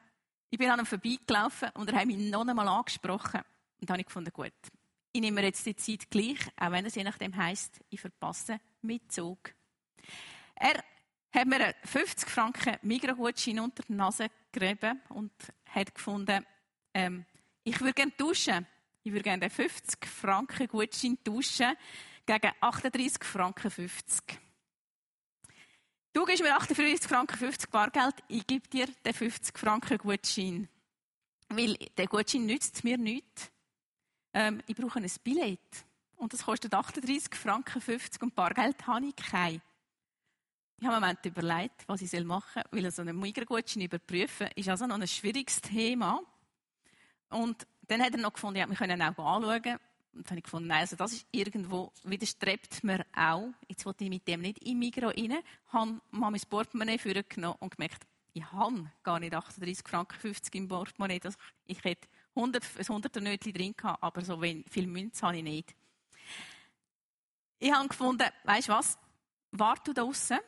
Ich 0.50 0.58
bin 0.58 0.68
an 0.68 0.80
ihm 0.80 0.84
vorbeigelaufen 0.84 1.70
und 1.72 1.90
er 1.90 1.98
hat 1.98 2.06
mich 2.06 2.18
noch 2.18 2.46
einmal 2.46 2.68
angesprochen. 2.68 3.40
Und 3.80 3.88
dann 3.88 3.94
habe 3.94 4.02
ich 4.02 4.06
gefunden, 4.06 4.34
gut, 4.34 4.52
ich 5.12 5.20
nehme 5.22 5.40
mir 5.40 5.46
jetzt 5.46 5.64
die 5.64 5.76
Zeit 5.76 6.10
gleich, 6.10 6.46
auch 6.60 6.72
wenn 6.72 6.84
es 6.84 6.94
je 6.94 7.04
nachdem 7.04 7.34
heisst, 7.34 7.80
ich 7.88 8.02
verpasse 8.02 8.60
mit 8.82 9.10
Zug. 9.10 9.54
Er 10.56 10.84
hat 11.32 11.46
mir 11.46 11.56
einen 11.56 11.74
50 11.84 12.28
Franken 12.28 12.76
Mikrogutschein 12.82 13.60
unter 13.60 13.82
die 13.82 13.94
Nase 13.94 14.28
gegeben 14.52 15.00
und 15.08 15.32
hat 15.70 15.94
gefunden, 15.94 16.44
ähm, 16.92 17.24
ich 17.62 17.80
würde 17.80 17.94
gerne 17.94 18.12
duschen. 18.18 18.66
Ich 19.06 19.12
würde 19.12 19.22
gerne 19.22 19.50
50 19.50 20.06
Franken 20.06 20.66
Gutschein 20.66 21.18
tauschen 21.22 21.76
gegen 22.24 22.52
38 22.58 23.22
Franken 23.22 23.70
50. 23.70 24.40
Du 26.14 26.24
gibst 26.24 26.42
mir 26.42 26.56
38 26.56 27.06
Franken 27.06 27.36
50 27.36 27.70
Bargeld, 27.70 28.14
ich 28.28 28.46
gebe 28.46 28.66
dir 28.66 28.86
den 29.04 29.12
50 29.12 29.58
Franken 29.58 29.98
Gutschein. 29.98 30.70
Weil 31.50 31.74
der 31.98 32.06
Gutschein 32.06 32.46
nützt 32.46 32.82
mir 32.82 32.96
nichts. 32.96 33.50
Ähm, 34.32 34.62
ich 34.66 34.74
brauche 34.74 34.98
ein 34.98 35.10
Billett. 35.22 35.84
Und 36.16 36.32
das 36.32 36.44
kostet 36.44 36.72
38 36.72 37.34
Franken 37.34 37.82
50 37.82 38.22
und 38.22 38.34
Bargeld 38.34 38.86
habe 38.86 39.04
ich 39.04 39.16
kein. 39.16 39.60
Ich 40.78 40.86
habe 40.86 40.96
im 40.96 41.02
Moment 41.02 41.26
überlegt, 41.26 41.86
was 41.86 42.00
ich 42.00 42.24
machen 42.24 42.62
soll, 42.70 42.82
weil 42.82 42.90
so 42.90 43.02
einen 43.02 43.20
Migragutschein 43.20 43.82
überprüfen 43.82 44.48
ist 44.56 44.70
also 44.70 44.86
noch 44.86 44.98
ein 44.98 45.06
schwieriges 45.06 45.60
Thema. 45.60 46.22
Und 47.28 47.66
dann 47.90 48.02
hat 48.02 48.12
er 48.12 48.18
noch 48.18 48.32
gefunden, 48.32 48.58
ja, 48.58 48.68
wir 48.68 48.76
können 48.76 49.00
auch 49.02 49.18
anschauen. 49.18 49.78
Und 50.12 50.26
dann 50.26 50.30
habe 50.30 50.38
ich 50.38 50.44
gefunden, 50.44 50.68
nein, 50.68 50.80
also 50.80 50.96
das 50.96 51.12
ist 51.12 51.26
irgendwo, 51.32 51.92
widerstrebt 52.04 52.84
mir 52.84 53.04
auch. 53.16 53.48
Jetzt 53.68 53.84
wollte 53.84 54.04
ich 54.04 54.10
mit 54.10 54.26
dem 54.28 54.42
nicht 54.42 54.64
im 54.64 54.78
Migro 54.78 55.08
rein, 55.08 55.38
habe 55.68 56.00
mal 56.10 56.30
mein 56.30 56.40
Portemonnaie 56.48 56.98
vorgenommen 56.98 57.56
und 57.58 57.76
gemerkt, 57.76 58.06
ich 58.32 58.44
habe 58.52 58.90
gar 59.02 59.18
nicht 59.20 59.34
38 59.34 59.86
Franken 59.86 60.18
50 60.18 60.54
im 60.54 60.68
Portemonnaie. 60.68 61.20
Ich 61.66 61.82
hätte 61.82 62.08
100, 62.36 62.64
ein 62.78 62.84
100er 62.84 63.20
Nötchen 63.20 63.52
drin 63.52 63.74
gehabt, 63.76 64.02
aber 64.02 64.24
so 64.24 64.40
viel 64.40 64.86
Münze 64.86 65.26
habe 65.26 65.36
ich 65.36 65.42
nicht. 65.42 65.74
Ich 67.58 67.72
habe 67.72 67.88
gefunden, 67.88 68.28
weißt 68.44 68.68
du 68.68 68.72
was? 68.72 68.98
Warte 69.50 69.94
da 69.94 70.02
draussen. 70.02 70.38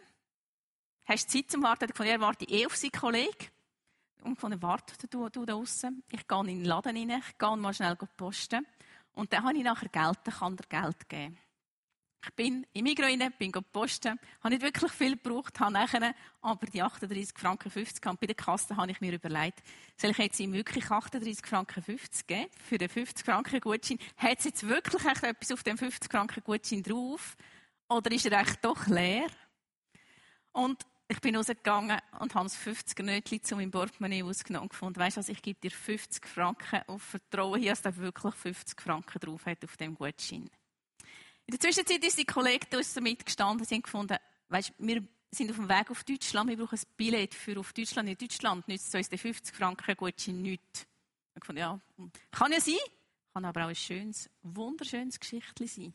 Hast 1.07 1.33
du 1.33 1.39
Zeit 1.39 1.51
zum 1.51 1.63
Warten? 1.63 1.85
Ich 1.85 1.91
gefunden, 1.91 2.13
er 2.13 2.21
warte 2.21 2.45
eh 2.45 2.67
auf 2.67 2.77
seinen 2.77 2.91
Kollegen. 2.91 3.49
Und 4.27 4.35
gefunden, 4.35 4.61
warte 4.61 5.07
du, 5.07 5.29
du 5.29 5.47
da 5.47 5.53
draussen. 5.53 6.03
Ich 6.11 6.27
gehe 6.27 6.41
in 6.41 6.47
den 6.47 6.65
Laden 6.65 6.97
rein, 6.97 7.11
ich 7.21 7.39
gehe 7.39 7.57
mal 7.57 7.73
schnell 7.73 7.95
posten. 8.17 8.67
Und 9.13 9.33
dann 9.33 9.45
habe 9.45 9.57
ich 9.57 9.63
nachher 9.63 9.89
Geld, 9.89 10.19
dann 10.25 10.35
kann 10.35 10.57
er 10.59 10.83
Geld 10.83 11.09
geben. 11.09 11.39
Ich 12.25 12.35
bin 12.35 12.67
im 12.73 12.83
Migros 12.83 13.07
rein, 13.07 13.33
bin 13.39 13.53
posten, 13.53 14.19
habe 14.41 14.51
nicht 14.53 14.63
wirklich 14.63 14.91
viel 14.91 15.13
gebraucht, 15.13 15.61
habe 15.61 15.75
nachher 15.75 16.13
aber 16.41 16.67
die 16.67 16.83
38 16.83 17.39
Franken 17.39 17.71
50 17.71 18.05
und 18.05 18.19
bei 18.19 18.27
der 18.27 18.35
Kasse 18.35 18.77
habe 18.77 18.91
ich 18.91 19.01
mir 19.01 19.13
überlegt, 19.13 19.63
soll 19.97 20.11
ich 20.11 20.19
jetzt 20.19 20.41
ihm 20.41 20.53
wirklich 20.53 20.91
38 20.91 21.47
Franken 21.47 21.85
50 21.85 22.27
geben 22.27 22.51
für 22.69 22.79
den 22.79 22.89
50 22.89 23.25
Franken 23.25 23.61
Gutschein? 23.61 23.99
Hat 24.17 24.39
es 24.41 24.45
jetzt 24.47 24.67
wirklich 24.67 25.05
echt 25.05 25.23
etwas 25.23 25.53
auf 25.53 25.63
dem 25.63 25.79
50 25.79 26.11
Franken 26.11 26.43
Gutschein 26.43 26.83
drauf? 26.83 27.37
Oder 27.89 28.11
ist 28.11 28.27
er 28.27 28.41
echt 28.41 28.65
doch 28.65 28.89
leer? 28.89 29.29
Und 30.51 30.85
ich 31.09 31.21
bin 31.21 31.37
rausgegangen 31.37 32.01
und 32.19 32.35
habe 32.35 32.47
das 32.47 32.59
50er 32.59 33.03
Nötchen 33.03 33.43
zu 33.43 33.55
meinem 33.55 33.71
Portemonnaie 33.71 34.25
ausgenommen 34.25 34.65
und 34.65 34.71
gefunden, 34.71 34.99
weißt 34.99 35.17
du 35.17 35.21
was, 35.21 35.29
ich 35.29 35.41
gebe 35.41 35.61
dir 35.61 35.71
50 35.71 36.27
Franken 36.27 36.83
auf 36.89 37.03
Vertrauen 37.03 37.61
hier, 37.61 37.71
dass 37.71 37.85
er 37.85 37.97
wirklich 37.99 38.35
50 38.35 38.81
Franken 38.81 39.19
drauf 39.21 39.47
hat 39.47 39.65
auf 39.65 39.77
dem 39.77 39.95
Gutschein. 39.95 40.51
In 41.47 41.53
der 41.53 41.61
Zwischenzeit 41.61 42.03
ist 42.03 42.19
die 42.19 42.25
Kollegen 42.25 42.67
uns 42.77 42.97
mitgestanden, 42.97 43.65
haben 43.65 43.83
gefunden, 43.83 44.17
weißt, 44.49 44.75
wir 44.79 45.07
sind 45.31 45.51
auf 45.51 45.57
dem 45.57 45.69
Weg 45.69 45.91
auf 45.91 46.03
Deutschland, 46.03 46.51
wir 46.51 46.57
brauchen 46.57 46.79
ein 46.79 46.95
Billett 46.97 47.35
für 47.35 47.59
auf 47.61 47.73
Deutschland. 47.73 48.09
In 48.09 48.19
Deutschland 48.19 48.67
nützt 48.67 48.93
uns 48.93 49.09
der 49.09 49.19
50 49.19 49.55
Franken 49.55 49.97
Gutschein 49.97 50.43
nichts. 50.43 50.87
Ich 51.35 51.41
gefunden, 51.41 51.61
ja, 51.61 51.79
kann 52.33 52.51
ja 52.51 52.61
sein, 52.61 52.75
kann 53.33 53.45
aber 53.45 53.65
auch 53.65 53.69
ein 53.69 53.77
schönes, 53.77 54.29
wunderschönes 54.43 55.21
Geschichtchen 55.21 55.67
sein. 55.69 55.95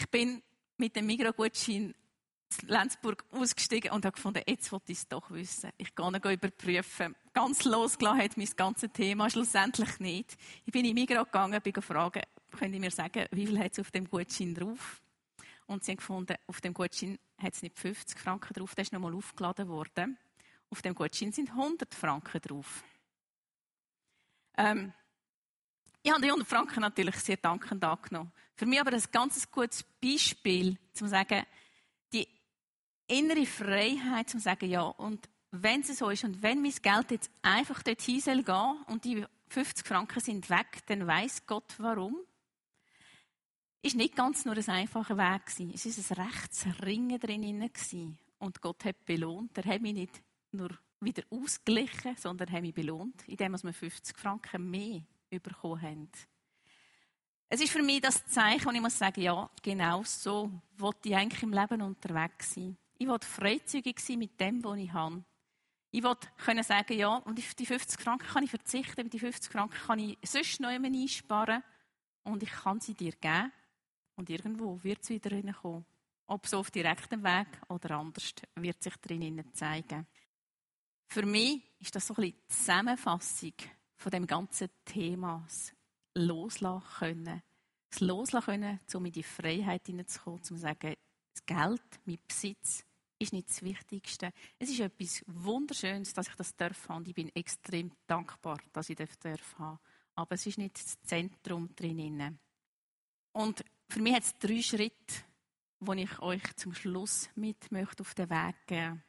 Ich 0.00 0.08
bin 0.08 0.42
mit 0.78 0.96
dem 0.96 1.06
Migros-Gutschein 1.06 1.94
in 2.62 2.68
Lenzburg 2.68 3.24
ausgestiegen 3.30 3.90
und 3.92 4.04
habe 4.04 4.14
gefunden, 4.14 4.42
jetzt 4.46 4.72
wollte 4.72 4.92
ich 4.92 4.98
es 4.98 5.08
doch 5.08 5.30
wissen. 5.30 5.70
Ich 5.76 5.94
gehe 5.94 6.06
ihn 6.06 6.14
überprüfen. 6.14 7.14
Ganz 7.32 7.64
losgelassen 7.64 8.20
hat 8.20 8.36
mein 8.36 8.48
ganzes 8.56 8.92
Thema 8.92 9.30
schlussendlich 9.30 10.00
nicht. 10.00 10.36
Ich 10.64 10.72
bin 10.72 10.84
in 10.84 10.94
Migros 10.94 11.26
gegangen, 11.26 11.60
bin 11.62 11.72
gefragt, 11.72 12.26
könnt 12.50 12.74
ihr 12.74 12.80
mir 12.80 12.90
sagen, 12.90 13.26
wie 13.30 13.46
viel 13.46 13.58
hat 13.58 13.72
es 13.72 13.78
auf 13.78 13.90
dem 13.90 14.08
Gutschein 14.08 14.54
drauf? 14.54 15.02
Und 15.66 15.84
sie 15.84 15.92
haben 15.92 15.98
gefunden, 15.98 16.36
auf 16.46 16.60
dem 16.60 16.72
Gutschein 16.72 17.18
hat 17.36 17.54
es 17.54 17.62
nicht 17.62 17.78
50 17.78 18.18
Franken 18.18 18.54
drauf, 18.54 18.74
der 18.74 18.82
ist 18.82 18.92
nochmal 18.92 19.14
aufgeladen 19.14 19.68
worden. 19.68 20.18
Auf 20.70 20.82
dem 20.82 20.94
Gutschein 20.94 21.32
sind 21.32 21.50
100 21.50 21.94
Franken 21.94 22.40
drauf. 22.40 22.82
Ähm, 24.56 24.92
ich 26.02 26.10
habe 26.10 26.22
die 26.22 26.28
100 26.28 26.48
Franken 26.48 26.80
natürlich 26.80 27.16
sehr 27.16 27.36
dankend 27.36 27.84
angenommen. 27.84 28.32
Für 28.54 28.66
mich 28.66 28.80
aber 28.80 28.92
ein 28.92 29.02
ganz 29.12 29.50
gutes 29.50 29.84
Beispiel, 30.02 30.70
um 30.70 30.94
zu 30.94 31.06
sagen, 31.06 31.44
innere 33.08 33.46
Freiheit, 33.46 34.32
um 34.34 34.40
zu 34.40 34.44
sagen, 34.44 34.70
ja, 34.70 34.82
und 34.82 35.28
wenn 35.50 35.80
es 35.80 35.98
so 35.98 36.10
ist 36.10 36.24
und 36.24 36.42
wenn 36.42 36.62
mein 36.62 36.74
Geld 36.82 37.10
jetzt 37.10 37.30
einfach 37.42 37.82
dorthin 37.82 38.20
soll 38.20 38.42
gehen 38.42 38.76
und 38.86 39.04
die 39.04 39.24
50 39.48 39.86
Franken 39.86 40.20
sind 40.20 40.50
weg, 40.50 40.80
dann 40.86 41.06
weiß 41.06 41.46
Gott 41.46 41.74
warum 41.78 42.16
ist 43.82 43.96
nicht 43.96 44.16
ganz 44.16 44.44
nur 44.44 44.56
ein 44.56 44.68
einfacher 44.68 45.16
Weg. 45.16 45.42
Es 45.74 45.86
ist 45.86 46.10
ein 46.10 46.22
rechtes 46.22 46.66
Ringen 46.82 47.18
drin 47.18 47.70
Und 48.38 48.60
Gott 48.60 48.84
hat 48.84 49.04
belohnt. 49.04 49.56
Er 49.56 49.64
hat 49.64 49.80
mich 49.80 49.94
nicht 49.94 50.22
nur 50.52 50.70
wieder 51.00 51.22
ausgeglichen, 51.30 52.16
sondern 52.16 52.50
hat 52.50 52.60
mich 52.60 52.74
belohnt, 52.74 53.26
indem 53.28 53.52
wir 53.52 53.72
50 53.72 54.18
Franken 54.18 54.68
mehr 54.70 55.02
bekommen 55.30 55.80
haben. 55.80 56.10
Es 57.48 57.60
ist 57.60 57.72
für 57.72 57.82
mich 57.82 58.02
das 58.02 58.26
Zeichen, 58.26 58.68
und 58.68 58.74
ich 58.74 58.80
muss 58.82 58.98
sagen, 58.98 59.22
ja, 59.22 59.48
genau 59.62 60.02
so 60.04 60.50
wollte 60.76 61.08
ich 61.08 61.16
eigentlich 61.16 61.42
im 61.42 61.52
Leben 61.52 61.80
unterwegs 61.80 62.54
sein. 62.54 62.76
Ich 62.98 63.06
wollte 63.06 63.26
freizügig 63.26 64.00
sein 64.00 64.18
mit 64.18 64.40
dem, 64.40 64.62
was 64.64 64.78
ich 64.78 64.92
habe. 64.92 65.24
Ich 65.90 66.02
wollte 66.02 66.28
können 66.44 66.64
sagen, 66.64 66.98
ja, 66.98 67.16
und 67.16 67.38
auf 67.38 67.54
die 67.54 67.64
50 67.64 68.00
Franken 68.00 68.26
kann 68.26 68.42
ich 68.42 68.50
verzichten, 68.50 69.04
mit 69.04 69.12
die 69.12 69.20
50 69.20 69.50
Franken 69.50 69.78
kann 69.86 69.98
ich 69.98 70.18
sonst 70.22 70.60
noch 70.60 70.70
jemanden 70.70 71.00
einsparen 71.00 71.62
und 72.24 72.42
ich 72.42 72.50
kann 72.50 72.80
sie 72.80 72.94
dir 72.94 73.12
geben. 73.12 73.52
Und 74.16 74.28
irgendwo 74.28 74.82
wird 74.82 75.02
es 75.02 75.10
wieder 75.10 75.30
reinkommen. 75.30 75.86
Ob 76.26 76.46
so 76.46 76.58
auf 76.58 76.70
direktem 76.70 77.22
Weg 77.22 77.46
oder 77.68 77.92
anders, 77.92 78.34
wird 78.56 78.82
sich 78.82 78.96
drinnen 78.96 79.54
zeigen. 79.54 80.06
Für 81.06 81.24
mich 81.24 81.62
ist 81.78 81.94
das 81.94 82.06
so 82.06 82.14
ein 82.14 82.16
bisschen 82.16 82.36
die 82.36 82.54
Zusammenfassung 82.54 83.54
von 83.96 84.10
dem 84.10 84.26
ganzen 84.26 84.68
Themas. 84.84 85.72
Loslassen 86.14 86.84
können. 86.98 87.42
Das 87.90 88.00
Loslassen 88.00 88.46
können, 88.46 88.80
um 88.92 89.06
in 89.06 89.12
die 89.12 89.22
Freiheit 89.22 89.86
hineinzukommen, 89.86 90.40
um 90.40 90.44
zu 90.44 90.56
sagen, 90.56 90.96
das 91.32 91.46
Geld, 91.46 92.00
mein 92.04 92.18
Besitz, 92.26 92.84
ist 93.18 93.32
nicht 93.32 93.48
das 93.48 93.62
Wichtigste. 93.62 94.32
Es 94.58 94.70
ist 94.70 94.80
etwas 94.80 95.24
Wunderschönes, 95.26 96.12
dass 96.12 96.28
ich 96.28 96.34
das 96.34 96.56
darf 96.56 96.88
haben. 96.88 97.04
Ich 97.06 97.14
bin 97.14 97.34
extrem 97.34 97.90
dankbar, 98.06 98.58
dass 98.72 98.90
ich 98.90 98.96
das 98.96 99.18
darf. 99.18 99.56
Aber 100.14 100.34
es 100.34 100.46
ist 100.46 100.58
nicht 100.58 100.76
das 100.76 101.00
Zentrum 101.02 101.74
drinnen. 101.74 102.38
Und 103.32 103.64
für 103.88 104.00
mich 104.00 104.14
hat 104.14 104.22
es 104.22 104.38
drei 104.38 104.62
Schritte, 104.62 105.14
die 105.80 106.02
ich 106.02 106.18
euch 106.20 106.42
zum 106.56 106.74
Schluss 106.74 107.28
mit 107.34 107.70
möchte 107.70 108.02
auf 108.02 108.14
den 108.14 108.30
Weg 108.30 108.54
geben. 108.66 109.02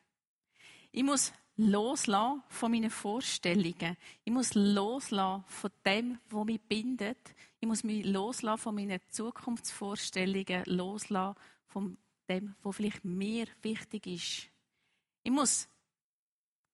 Ich 0.91 1.03
muss 1.03 1.33
loslassen 1.55 2.41
von 2.47 2.71
meinen 2.71 2.89
Vorstellungen. 2.89 3.97
Ich 4.23 4.31
muss 4.31 4.53
loslassen 4.53 5.43
von 5.47 5.71
dem, 5.85 6.19
was 6.29 6.45
mich 6.45 6.61
bindet. 6.61 7.35
Ich 7.59 7.67
muss 7.67 7.83
mich 7.83 8.05
loslassen 8.05 8.61
von 8.61 8.75
meinen 8.75 8.99
Zukunftsvorstellungen, 9.09 10.63
loslassen 10.65 11.35
von 11.67 11.97
dem, 12.29 12.55
was 12.61 12.75
vielleicht 12.75 13.03
mir 13.03 13.47
wichtig 13.61 14.07
ist. 14.07 14.49
Ich 15.23 15.31
muss 15.31 15.67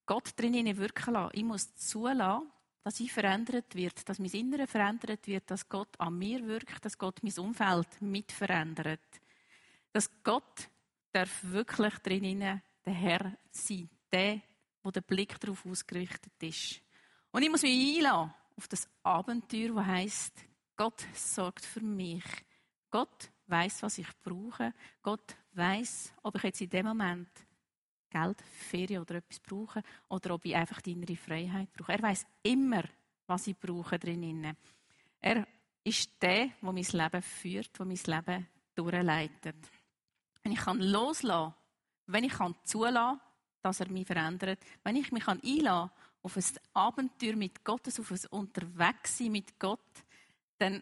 Gott 0.06 0.40
drinnen 0.40 0.78
wirken 0.78 1.14
lassen. 1.14 1.32
Ich 1.34 1.44
muss 1.44 1.76
zulassen, 1.76 2.52
dass 2.84 3.00
ich 3.00 3.12
verändert 3.12 3.74
wird, 3.74 4.08
dass 4.08 4.20
mein 4.20 4.30
Innere 4.32 4.68
verändert 4.68 5.26
wird, 5.26 5.50
dass 5.50 5.68
Gott 5.68 6.00
an 6.00 6.18
mir 6.18 6.46
wirkt, 6.46 6.86
dass 6.86 6.98
Gott 6.98 7.24
mein 7.24 7.34
Umfeld 7.40 8.02
mit 8.02 8.32
verändert. 8.32 9.02
Dass 9.92 10.10
Gott 10.24 10.70
darf 11.12 11.44
wirklich 11.44 11.96
drinnen 12.00 12.62
der 12.86 12.94
Herr 12.94 13.38
sein, 13.50 13.90
der, 14.12 14.42
wo 14.84 14.92
der 14.92 15.02
Blick 15.02 15.40
darauf 15.40 15.66
ausgerichtet 15.66 16.34
ist. 16.42 16.82
Und 17.32 17.42
ich 17.42 17.50
muss 17.50 17.64
mich 17.64 17.98
einladen 17.98 18.34
auf 18.56 18.68
das 18.68 18.88
Abenteuer, 19.02 19.74
wo 19.74 19.84
heißt, 19.84 20.46
Gott 20.76 21.06
sorgt 21.14 21.66
für 21.66 21.82
mich. 21.82 22.24
Gott 22.92 23.32
weiß, 23.48 23.84
was 23.84 23.98
ich 23.98 24.08
brauche. 24.24 24.74
Gott 25.02 25.36
weiß, 25.56 26.14
ob 26.24 26.36
ich 26.36 26.44
jetzt 26.44 26.62
in 26.62 26.70
dem 26.70 26.86
Moment 26.88 27.30
Geld, 28.10 28.42
Ferien 28.42 29.02
oder 29.02 29.16
etwas 29.16 29.40
brauche 29.40 29.84
oder 30.08 30.36
ob 30.36 30.46
ich 30.46 30.56
einfach 30.56 30.82
die 30.82 30.94
innere 30.94 31.16
Freiheit 31.16 31.72
brauche. 31.74 31.92
Er 31.92 32.02
weiß 32.02 32.26
immer, 32.44 32.84
was 33.28 33.48
ich 33.48 33.58
brauche 33.58 34.00
drinnen. 34.00 34.56
Er 35.20 35.46
ist 35.84 36.12
der, 36.22 36.48
der 36.48 36.72
mein 36.72 36.76
Leben 36.76 37.22
führt, 37.22 37.78
der 37.78 37.86
mein 37.86 38.00
Leben 38.06 38.48
durchleitet. 38.74 39.70
Wenn 40.44 40.52
ich 40.52 40.60
kann 40.60 40.80
loslassen, 40.80 41.56
wenn 42.08 42.24
ich 42.24 42.34
kann 42.34 42.56
zulassen, 42.64 43.20
dass 43.62 43.80
er 43.80 43.90
mich 43.90 44.06
verändert, 44.06 44.60
wenn 44.84 44.96
ich 44.96 45.12
mich 45.12 45.28
einlassen 45.28 45.64
kann 45.64 45.92
auf 46.22 46.38
ein 46.38 46.44
Abenteuer 46.74 47.36
mit 47.36 47.64
Gott, 47.64 47.88
auf 47.88 48.12
ein 48.12 48.20
Unterwegssein 48.30 49.32
mit 49.32 49.60
Gott, 49.60 49.80
dann 50.58 50.82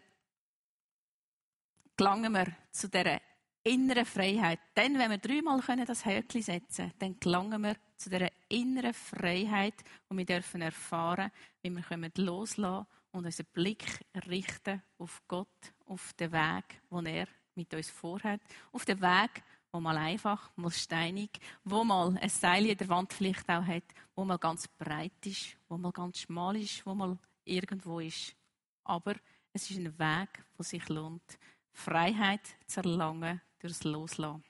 gelangen 1.96 2.32
wir 2.32 2.46
zu 2.70 2.88
dieser 2.88 3.20
innere 3.64 4.04
Freiheit. 4.04 4.60
Dann, 4.74 4.98
wenn 4.98 5.10
wir 5.10 5.18
dreimal 5.18 5.60
das 5.86 6.04
Häkchen 6.04 6.42
setzen 6.42 6.76
können, 6.76 6.98
dann 6.98 7.20
gelangen 7.20 7.62
wir 7.62 7.76
zu 7.96 8.10
dieser 8.10 8.30
inneren 8.48 8.94
Freiheit, 8.94 9.74
die 10.10 10.16
wir 10.16 10.26
dürfen 10.26 10.62
erfahren, 10.62 11.30
wie 11.62 11.70
wir 11.70 11.82
können 11.82 12.12
loslassen 12.16 12.86
und 13.12 13.24
unseren 13.24 13.46
Blick 13.52 13.84
richten 14.28 14.82
auf 14.98 15.22
Gott, 15.26 15.48
auf 15.86 16.12
den 16.14 16.32
Weg, 16.32 16.82
den 16.90 17.06
er 17.06 17.28
mit 17.54 17.72
uns 17.72 17.90
vorhat, 17.90 18.40
auf 18.72 18.84
den 18.84 19.00
Weg, 19.00 19.42
wo 19.72 19.80
mal 19.80 19.96
einfach, 19.96 20.50
mal 20.56 20.70
steinig, 20.70 21.30
wo 21.64 21.84
mal 21.84 22.16
ein 22.18 22.28
Seil 22.28 22.66
in 22.66 22.76
der 22.76 22.88
Wand 22.88 23.12
vielleicht 23.12 23.48
auch 23.48 23.64
hat, 23.64 23.84
wo 24.14 24.24
mal 24.24 24.38
ganz 24.38 24.68
breit 24.68 25.24
ist, 25.24 25.56
wo 25.68 25.78
mal 25.78 25.92
ganz 25.92 26.18
schmal 26.18 26.56
ist, 26.56 26.84
wo 26.84 26.94
mal 26.94 27.16
irgendwo 27.44 28.00
ist. 28.00 28.36
Aber 28.84 29.14
es 29.52 29.70
ist 29.70 29.78
ein 29.78 29.98
Weg, 29.98 30.44
der 30.58 30.64
sich 30.64 30.88
lohnt, 30.88 31.38
Freiheit 31.72 32.42
zu 32.66 32.80
erlangen 32.80 33.40
durchs 33.64 33.82
Loslassen. 33.84 34.44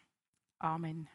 Amen. 0.58 1.08